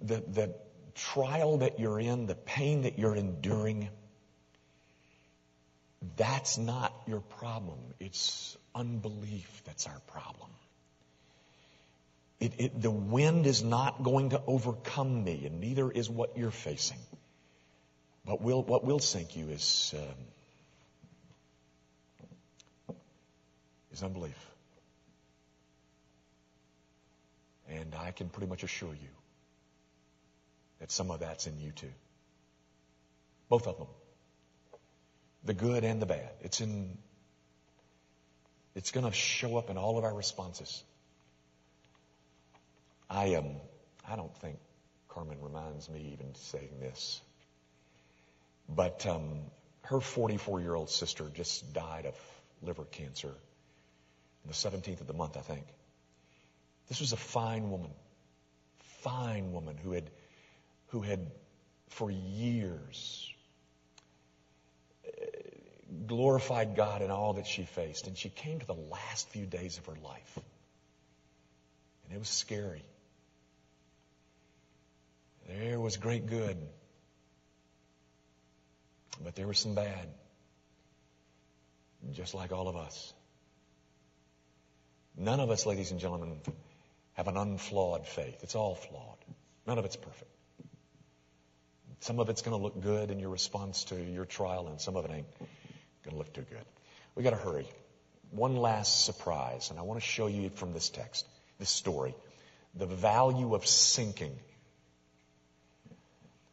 the, 0.00 0.22
the 0.28 0.54
trial 0.94 1.58
that 1.58 1.80
you're 1.80 1.98
in, 1.98 2.26
the 2.26 2.36
pain 2.36 2.82
that 2.82 2.96
you're 2.96 3.16
enduring, 3.16 3.88
that's 6.16 6.58
not 6.58 6.92
your 7.08 7.20
problem. 7.20 7.78
It's 7.98 8.56
unbelief 8.72 9.62
that's 9.64 9.86
our 9.88 10.00
problem. 10.06 10.50
It, 12.40 12.52
it, 12.58 12.80
the 12.80 12.90
wind 12.90 13.46
is 13.46 13.64
not 13.64 14.02
going 14.02 14.30
to 14.30 14.40
overcome 14.46 15.24
me, 15.24 15.44
and 15.46 15.60
neither 15.60 15.90
is 15.90 16.08
what 16.08 16.36
you're 16.36 16.52
facing. 16.52 16.98
But 18.24 18.40
will, 18.40 18.62
what 18.62 18.84
will 18.84 19.00
sink 19.00 19.36
you 19.36 19.48
is, 19.48 19.94
um, 22.88 22.94
is 23.92 24.02
unbelief. 24.02 24.38
And 27.68 27.94
I 27.98 28.12
can 28.12 28.28
pretty 28.28 28.48
much 28.48 28.62
assure 28.62 28.92
you 28.92 29.08
that 30.78 30.92
some 30.92 31.10
of 31.10 31.20
that's 31.20 31.46
in 31.46 31.58
you 31.58 31.72
too. 31.72 31.92
Both 33.48 33.66
of 33.66 33.78
them. 33.78 33.88
The 35.44 35.54
good 35.54 35.84
and 35.84 36.00
the 36.00 36.06
bad. 36.06 36.30
It's 36.40 36.60
in, 36.60 36.98
it's 38.74 38.90
going 38.90 39.06
to 39.06 39.12
show 39.12 39.56
up 39.56 39.70
in 39.70 39.76
all 39.76 39.98
of 39.98 40.04
our 40.04 40.14
responses. 40.14 40.84
I 43.10 43.34
um, 43.34 43.56
I 44.06 44.16
don't 44.16 44.34
think 44.36 44.58
Carmen 45.08 45.38
reminds 45.40 45.88
me 45.88 46.10
even 46.12 46.34
saying 46.34 46.80
this, 46.80 47.20
but 48.68 49.06
um, 49.06 49.40
her 49.82 50.00
44 50.00 50.60
year 50.60 50.74
old 50.74 50.90
sister 50.90 51.30
just 51.32 51.72
died 51.72 52.06
of 52.06 52.14
liver 52.62 52.84
cancer 52.84 53.28
on 53.28 53.34
the 54.46 54.52
17th 54.52 55.00
of 55.00 55.06
the 55.06 55.14
month, 55.14 55.36
I 55.36 55.40
think. 55.40 55.64
This 56.88 57.00
was 57.00 57.12
a 57.12 57.16
fine 57.16 57.70
woman, 57.70 57.90
fine 59.00 59.52
woman 59.52 59.76
who 59.76 59.92
had, 59.92 60.10
who 60.88 61.02
had 61.02 61.30
for 61.90 62.10
years 62.10 63.30
uh, 65.06 65.10
glorified 66.06 66.76
God 66.76 67.02
in 67.02 67.10
all 67.10 67.34
that 67.34 67.46
she 67.46 67.64
faced. 67.64 68.06
And 68.06 68.16
she 68.16 68.28
came 68.28 68.58
to 68.58 68.66
the 68.66 68.74
last 68.74 69.28
few 69.30 69.46
days 69.46 69.78
of 69.78 69.86
her 69.86 69.96
life. 70.02 70.38
And 72.04 72.14
it 72.14 72.18
was 72.18 72.28
scary. 72.28 72.84
There 75.48 75.80
was 75.80 75.96
great 75.96 76.26
good, 76.26 76.58
but 79.24 79.34
there 79.34 79.46
was 79.46 79.58
some 79.58 79.74
bad, 79.74 80.06
just 82.12 82.34
like 82.34 82.52
all 82.52 82.68
of 82.68 82.76
us. 82.76 83.14
None 85.16 85.40
of 85.40 85.50
us, 85.50 85.64
ladies 85.64 85.90
and 85.90 85.98
gentlemen, 85.98 86.38
have 87.14 87.28
an 87.28 87.38
unflawed 87.38 88.06
faith. 88.06 88.42
It's 88.42 88.54
all 88.54 88.74
flawed. 88.74 89.16
None 89.66 89.78
of 89.78 89.86
it's 89.86 89.96
perfect. 89.96 90.30
Some 92.00 92.20
of 92.20 92.28
it's 92.28 92.42
going 92.42 92.56
to 92.56 92.62
look 92.62 92.80
good 92.80 93.10
in 93.10 93.18
your 93.18 93.30
response 93.30 93.84
to 93.84 93.96
your 93.96 94.26
trial, 94.26 94.68
and 94.68 94.78
some 94.78 94.96
of 94.96 95.06
it 95.06 95.10
ain't 95.10 95.38
going 96.04 96.12
to 96.12 96.16
look 96.16 96.32
too 96.32 96.44
good. 96.48 96.64
We 97.14 97.22
got 97.22 97.30
to 97.30 97.36
hurry. 97.36 97.66
One 98.30 98.56
last 98.56 99.06
surprise, 99.06 99.70
and 99.70 99.78
I 99.78 99.82
want 99.82 99.98
to 99.98 100.06
show 100.06 100.26
you 100.26 100.50
from 100.50 100.74
this 100.74 100.90
text, 100.90 101.26
this 101.58 101.70
story, 101.70 102.14
the 102.74 102.86
value 102.86 103.54
of 103.54 103.66
sinking 103.66 104.38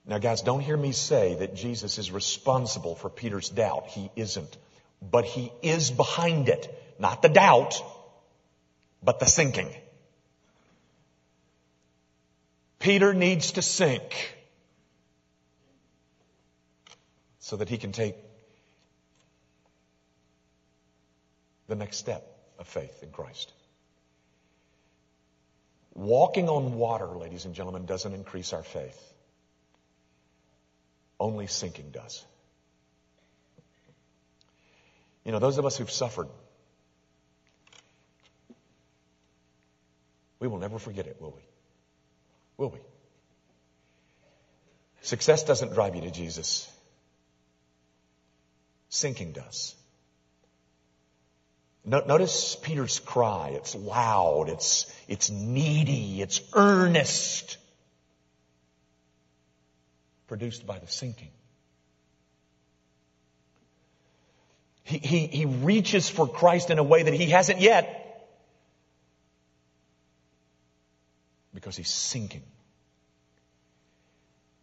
now, 0.08 0.20
guys, 0.20 0.42
don't 0.42 0.60
hear 0.60 0.78
me 0.78 0.92
say 0.92 1.36
that 1.36 1.56
Jesus 1.56 1.98
is 1.98 2.12
responsible 2.12 2.96
for 2.96 3.10
Peter's 3.10 3.50
doubt. 3.50 3.88
He 3.88 4.12
isn't. 4.16 4.56
But 5.02 5.26
he 5.26 5.52
is 5.64 5.90
behind 5.90 6.48
it. 6.48 6.72
Not 7.00 7.24
the 7.24 7.30
doubt, 7.30 7.82
but 9.02 9.20
the 9.20 9.26
sinking. 9.26 9.74
Peter 12.78 13.16
needs 13.16 13.54
to 13.54 13.64
sink 13.64 14.36
so 17.40 17.56
that 17.58 17.68
he 17.68 17.78
can 17.78 17.92
take 17.92 18.16
the 21.68 21.76
next 21.76 21.98
step 21.98 22.28
of 22.60 22.68
faith 22.68 23.02
in 23.02 23.10
Christ. 23.10 23.52
Walking 25.96 26.48
on 26.48 26.76
water, 26.76 27.08
ladies 27.08 27.46
and 27.46 27.56
gentlemen, 27.56 27.88
doesn't 27.88 28.14
increase 28.14 28.54
our 28.54 28.64
faith. 28.64 29.15
Only 31.20 31.48
sinking 31.48 31.92
does. 31.92 32.26
You 35.24 35.32
know, 35.32 35.40
those 35.40 35.58
of 35.58 35.66
us 35.66 35.78
who've 35.78 35.90
suffered, 35.90 36.28
we 40.40 40.48
will 40.48 40.60
never 40.60 40.78
forget 40.78 41.08
it, 41.08 41.18
will 41.20 41.32
we? 41.32 41.42
Will 42.58 42.70
we? 42.70 42.80
Success 45.02 45.44
doesn't 45.44 45.74
drive 45.74 45.96
you 45.96 46.02
to 46.02 46.12
Jesus. 46.12 46.72
Sinking 48.90 49.34
does. 49.34 49.76
Notice 51.86 52.56
Peter's 52.56 53.00
cry. 53.00 53.50
It's 53.50 53.76
loud. 53.76 54.50
It's, 54.50 54.92
it's 55.08 55.30
needy. 55.30 56.22
It's 56.22 56.42
earnest. 56.54 57.58
Produced 60.28 60.66
by 60.66 60.80
the 60.80 60.88
sinking. 60.88 61.32
He, 64.84 65.00
he, 65.00 65.28
he 65.28 65.46
reaches 65.46 66.10
for 66.10 66.28
Christ 66.28 66.70
in 66.70 66.78
a 66.78 66.84
way 66.84 67.04
that 67.04 67.14
he 67.14 67.32
hasn't 67.32 67.60
yet 67.60 68.02
because 71.54 71.76
he's 71.76 71.90
sinking. 71.90 72.44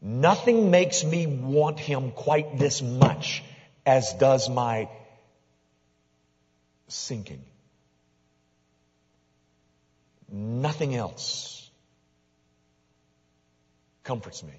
Nothing 0.00 0.70
makes 0.70 1.04
me 1.04 1.26
want 1.26 1.78
him 1.78 2.12
quite 2.12 2.58
this 2.58 2.82
much 2.82 3.42
as 3.86 4.12
does 4.14 4.48
my 4.48 4.88
sinking. 6.88 7.44
Nothing 10.30 10.94
else 10.94 11.70
comforts 14.04 14.42
me 14.42 14.54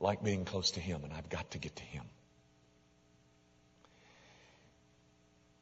like 0.00 0.24
being 0.24 0.44
close 0.44 0.72
to 0.72 0.80
him, 0.80 1.04
and 1.04 1.12
I've 1.12 1.28
got 1.28 1.50
to 1.52 1.58
get 1.58 1.76
to 1.76 1.82
him. 1.82 2.04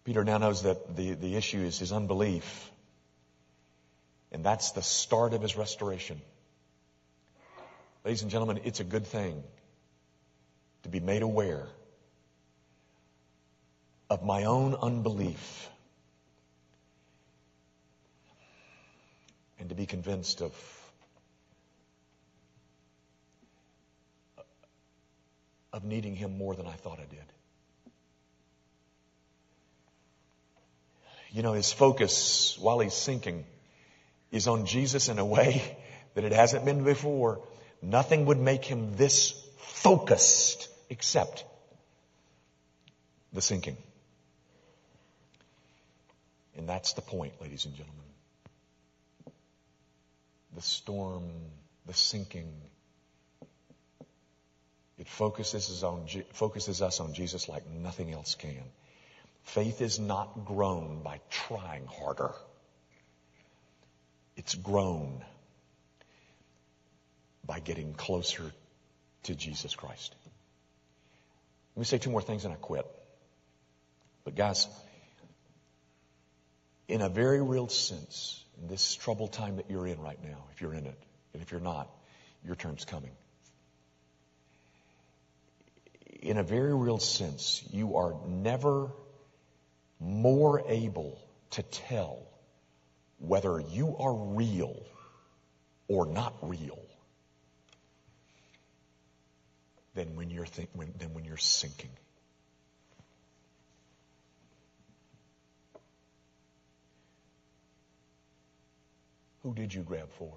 Peter 0.05 0.25
now 0.25 0.39
knows 0.39 0.63
that 0.63 0.97
the, 0.97 1.13
the 1.15 1.37
issue 1.37 1.59
is 1.59 1.79
his 1.79 1.93
unbelief. 1.93 2.71
And 4.33 4.45
that's 4.45 4.71
the 4.71 4.83
start 4.83 5.35
of 5.35 5.43
his 5.43 5.57
restoration. 5.57 6.21
Ladies 8.05 8.23
and 8.23 8.31
gentlemen, 8.31 8.61
it's 8.65 8.81
a 8.81 8.85
good 8.85 9.07
thing 9.07 9.43
to 10.85 10.89
be 10.89 11.01
made 11.01 11.23
aware 11.23 11.67
of 14.09 14.23
my 14.23 14.45
own 14.45 14.75
unbelief 14.75 15.69
and 19.59 19.69
to 19.69 19.75
be 19.75 19.85
convinced 19.85 20.41
of 20.41 20.55
of 25.79 25.85
needing 25.85 26.17
him 26.17 26.37
more 26.37 26.57
than 26.57 26.67
I 26.67 26.73
thought 26.73 26.99
I 26.99 27.05
did. 27.05 27.25
You 31.31 31.43
know, 31.45 31.53
his 31.53 31.73
focus 31.73 32.59
while 32.61 32.81
he's 32.81 32.95
sinking 32.95 33.45
is 34.33 34.49
on 34.49 34.67
Jesus 34.67 35.09
in 35.09 35.21
a 35.21 35.25
way 35.25 35.79
that 36.15 36.25
it 36.25 36.33
hasn't 36.33 36.65
been 36.65 36.83
before. 36.83 37.47
Nothing 37.81 38.27
would 38.27 38.41
make 38.41 38.65
him 38.65 38.97
this 38.97 39.41
focused 39.59 40.69
except 40.91 41.45
the 43.33 43.41
sinking. 43.41 43.77
And 46.57 46.69
that's 46.69 46.95
the 46.95 47.03
point, 47.03 47.41
ladies 47.41 47.67
and 47.67 47.75
gentlemen. 47.77 48.03
The 50.57 50.63
storm, 50.63 51.31
the 51.87 51.95
sinking, 51.95 52.53
it 54.99 55.07
focuses 55.07 55.71
us 55.71 55.83
on, 55.83 56.07
focuses 56.33 56.83
us 56.83 57.01
on 57.01 57.15
Jesus 57.15 57.49
like 57.49 57.69
nothing 57.71 58.13
else 58.13 58.35
can. 58.35 58.63
Faith 59.45 59.81
is 59.81 59.99
not 59.99 60.45
grown 60.45 61.03
by 61.03 61.21
trying 61.31 61.87
harder. 61.87 62.33
It's 64.37 64.55
grown 64.55 65.25
by 67.47 67.61
getting 67.61 67.95
closer 67.95 68.53
to 69.25 69.35
Jesus 69.35 69.75
Christ. 69.75 70.15
Let 71.75 71.81
me 71.81 71.85
say 71.85 71.99
two 71.99 72.11
more 72.11 72.23
things 72.23 72.45
and 72.45 72.53
I 72.53 72.57
quit. 72.57 72.87
But 74.25 74.35
guys, 74.35 74.67
in 76.89 77.01
a 77.01 77.09
very 77.09 77.41
real 77.41 77.69
sense, 77.69 78.45
in 78.61 78.69
this 78.69 78.95
troubled 78.97 79.33
time 79.33 79.57
that 79.57 79.71
you're 79.71 79.87
in 79.87 80.01
right 80.01 80.23
now, 80.23 80.45
if 80.53 80.61
you're 80.61 80.75
in 80.75 80.87
it, 80.87 80.99
and 81.33 81.43
if 81.43 81.53
you're 81.53 81.61
not, 81.61 81.89
your 82.45 82.57
turn's 82.57 82.85
coming. 82.85 83.13
In 86.29 86.37
a 86.37 86.43
very 86.43 86.75
real 86.75 86.99
sense, 86.99 87.65
you 87.73 87.97
are 87.97 88.15
never 88.27 88.91
more 89.99 90.63
able 90.69 91.19
to 91.53 91.63
tell 91.63 92.19
whether 93.19 93.59
you 93.59 93.97
are 93.97 94.13
real 94.13 94.77
or 95.89 96.05
not 96.05 96.35
real 96.43 96.83
than 99.95 100.17
when 100.17 100.29
you're, 100.29 100.45
when, 100.75 100.93
than 100.99 101.15
when 101.15 101.25
you're 101.25 101.39
sinking. 101.39 101.97
Who 109.45 109.55
did 109.55 109.73
you 109.73 109.81
grab 109.81 110.11
for? 110.19 110.35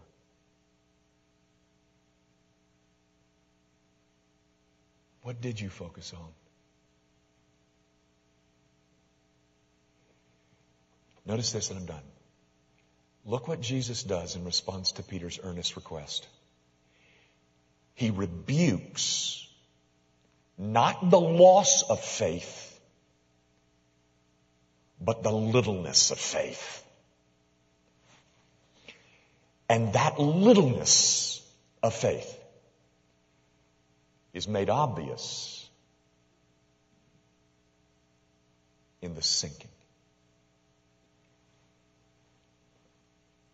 What 5.23 5.39
did 5.41 5.59
you 5.59 5.69
focus 5.69 6.13
on? 6.13 6.27
Notice 11.25 11.51
this 11.51 11.69
and 11.69 11.79
I'm 11.79 11.85
done. 11.85 12.03
Look 13.25 13.47
what 13.47 13.61
Jesus 13.61 14.01
does 14.01 14.35
in 14.35 14.43
response 14.45 14.93
to 14.93 15.03
Peter's 15.03 15.39
earnest 15.43 15.75
request. 15.75 16.27
He 17.93 18.09
rebukes 18.09 19.47
not 20.57 21.09
the 21.09 21.19
loss 21.19 21.83
of 21.83 21.99
faith, 22.03 22.79
but 24.99 25.21
the 25.21 25.31
littleness 25.31 26.09
of 26.09 26.17
faith. 26.17 26.83
And 29.69 29.93
that 29.93 30.19
littleness 30.19 31.41
of 31.83 31.93
faith 31.93 32.40
is 34.33 34.47
made 34.47 34.69
obvious 34.69 35.69
in 39.01 39.15
the 39.15 39.21
sinking. 39.21 39.69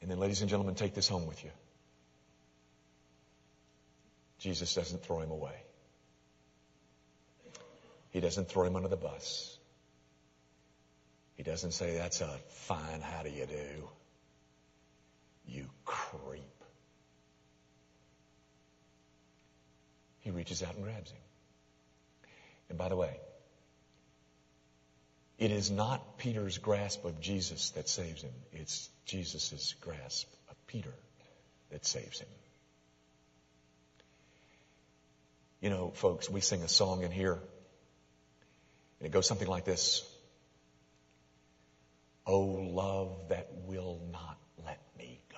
And 0.02 0.12
then, 0.12 0.20
ladies 0.20 0.42
and 0.42 0.50
gentlemen, 0.50 0.76
take 0.76 0.94
this 0.94 1.08
home 1.08 1.28
with 1.28 1.44
you. 1.44 1.50
Jesus 4.40 4.74
doesn't 4.76 5.04
throw 5.04 5.20
him 5.20 5.32
away. 5.32 5.56
He 8.12 8.20
doesn't 8.20 8.50
throw 8.50 8.64
him 8.64 8.76
under 8.76 8.88
the 8.88 8.98
bus. 8.98 9.58
He 11.36 11.44
doesn't 11.44 11.72
say, 11.72 11.98
that's 11.98 12.22
a 12.22 12.40
fine, 12.50 13.02
how 13.02 13.24
do 13.24 13.30
you 13.30 13.46
do? 13.46 13.90
You 15.48 15.66
creep. 15.86 16.57
He 20.28 20.32
reaches 20.32 20.62
out 20.62 20.76
and 20.76 20.84
grabs 20.84 21.10
him. 21.10 21.22
And 22.68 22.78
by 22.78 22.90
the 22.90 22.98
way, 22.98 23.18
it 25.40 25.52
is 25.52 25.72
not 25.72 26.18
Peter's 26.18 26.58
grasp 26.58 27.06
of 27.06 27.22
Jesus 27.22 27.70
that 27.72 27.88
saves 27.88 28.24
him. 28.24 28.34
It's 28.52 28.90
Jesus' 29.06 29.74
grasp 29.80 30.28
of 30.50 30.58
Peter 30.68 30.94
that 31.72 31.86
saves 31.86 32.20
him. 32.20 32.28
You 35.62 35.70
know, 35.70 35.92
folks, 35.92 36.30
we 36.30 36.42
sing 36.42 36.62
a 36.62 36.68
song 36.68 37.04
in 37.04 37.12
here, 37.12 37.40
and 39.00 39.08
it 39.08 39.12
goes 39.12 39.28
something 39.28 39.48
like 39.48 39.64
this. 39.64 40.04
Oh, 42.26 42.42
love 42.42 43.30
that 43.30 43.48
will 43.66 44.02
not 44.12 44.38
let 44.66 44.82
me 44.98 45.22
go. 45.32 45.38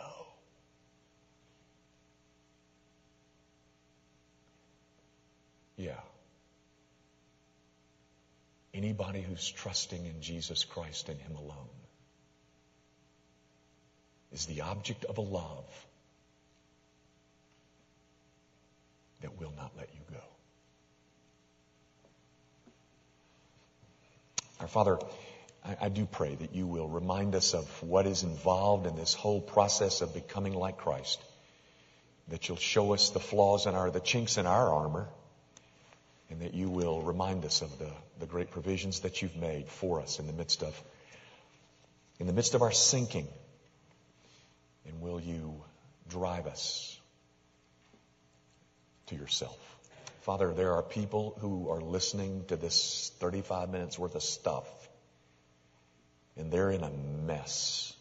Yeah. 5.80 5.94
Anybody 8.74 9.22
who's 9.22 9.50
trusting 9.50 10.06
in 10.06 10.22
Jesus 10.22 10.66
Christ 10.66 11.08
and 11.08 11.18
Him 11.22 11.38
alone 11.38 11.70
is 14.34 14.46
the 14.46 14.62
object 14.62 15.06
of 15.06 15.18
a 15.18 15.22
love 15.22 15.86
that 19.22 19.40
will 19.40 19.54
not 19.56 19.72
let 19.78 19.88
you 19.94 20.02
go. 20.12 20.22
Our 24.60 24.68
Father, 24.68 25.00
I, 25.64 25.78
I, 25.84 25.90
do 25.90 26.06
pray 26.06 26.36
that 26.36 26.54
you 26.54 26.68
will 26.68 26.90
remind 26.90 27.36
us 27.36 27.54
of 27.54 27.66
what 27.82 28.06
is 28.06 28.24
involved 28.24 28.86
in 28.86 28.98
this 28.98 29.14
whole 29.14 29.40
process 29.40 30.02
of 30.02 30.14
becoming 30.14 30.54
like 30.54 30.76
Christ. 30.76 31.24
That 32.28 32.50
you'll 32.50 32.58
show 32.58 32.94
us 32.94 33.12
the 33.12 33.22
flaws 33.22 33.66
in 33.66 33.76
our, 33.76 33.90
the 33.90 34.02
chinks 34.02 34.38
in 34.38 34.46
our 34.46 34.74
armor, 34.74 35.08
and 36.30 36.42
that 36.42 36.54
you 36.54 36.70
will 36.70 37.02
remind 37.02 37.46
us 37.46 37.62
of 37.62 37.78
the, 37.80 37.92
the 38.20 38.26
great 38.26 38.52
provisions 38.52 39.02
that 39.02 39.22
you've 39.22 39.36
made 39.36 39.68
for 39.68 40.00
us 40.02 40.20
in 40.20 40.28
the 40.28 40.34
midst 40.34 40.64
of, 40.64 40.80
in 42.20 42.28
the 42.28 42.34
midst 42.34 42.54
of 42.54 42.62
our 42.62 42.72
sinking. 42.72 43.28
And 44.88 45.02
will 45.02 45.20
you 45.20 45.64
drive 46.08 46.48
us 46.48 46.98
to 49.08 49.16
yourself? 49.16 49.58
Father, 50.22 50.54
there 50.54 50.74
are 50.74 50.84
people 50.84 51.36
who 51.40 51.70
are 51.70 51.82
listening 51.82 52.46
to 52.50 52.56
this 52.56 53.12
35 53.20 53.70
minutes 53.70 53.98
worth 53.98 54.16
of 54.16 54.22
stuff, 54.22 54.68
and 56.38 56.52
they're 56.52 56.72
in 56.72 56.84
a 56.84 56.92
mess. 56.92 57.94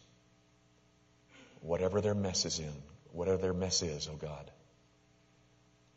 Whatever 1.61 2.01
their 2.01 2.13
mess 2.13 2.45
is 2.45 2.59
in, 2.59 2.73
whatever 3.11 3.37
their 3.37 3.53
mess 3.53 3.81
is, 3.81 4.07
oh 4.11 4.15
God, 4.15 4.51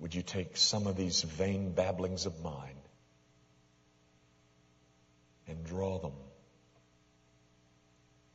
would 0.02 0.16
you 0.16 0.22
take 0.22 0.56
some 0.56 0.88
of 0.88 0.96
these 0.96 1.22
vain 1.22 1.70
babblings 1.74 2.26
of 2.26 2.42
mine 2.42 2.74
and 5.46 5.64
draw 5.64 5.96
them 6.00 6.12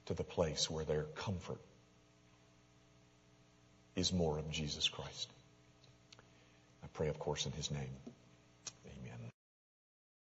to 0.05 0.13
the 0.13 0.23
place 0.23 0.69
where 0.69 0.85
their 0.85 1.03
comfort 1.03 1.59
is 3.97 4.13
more 4.13 4.39
of 4.39 4.49
Jesus 4.49 4.87
Christ. 4.87 5.29
I 6.85 6.87
pray, 6.93 7.09
of 7.09 7.19
course, 7.19 7.45
in 7.45 7.51
his 7.51 7.69
name. 7.69 7.97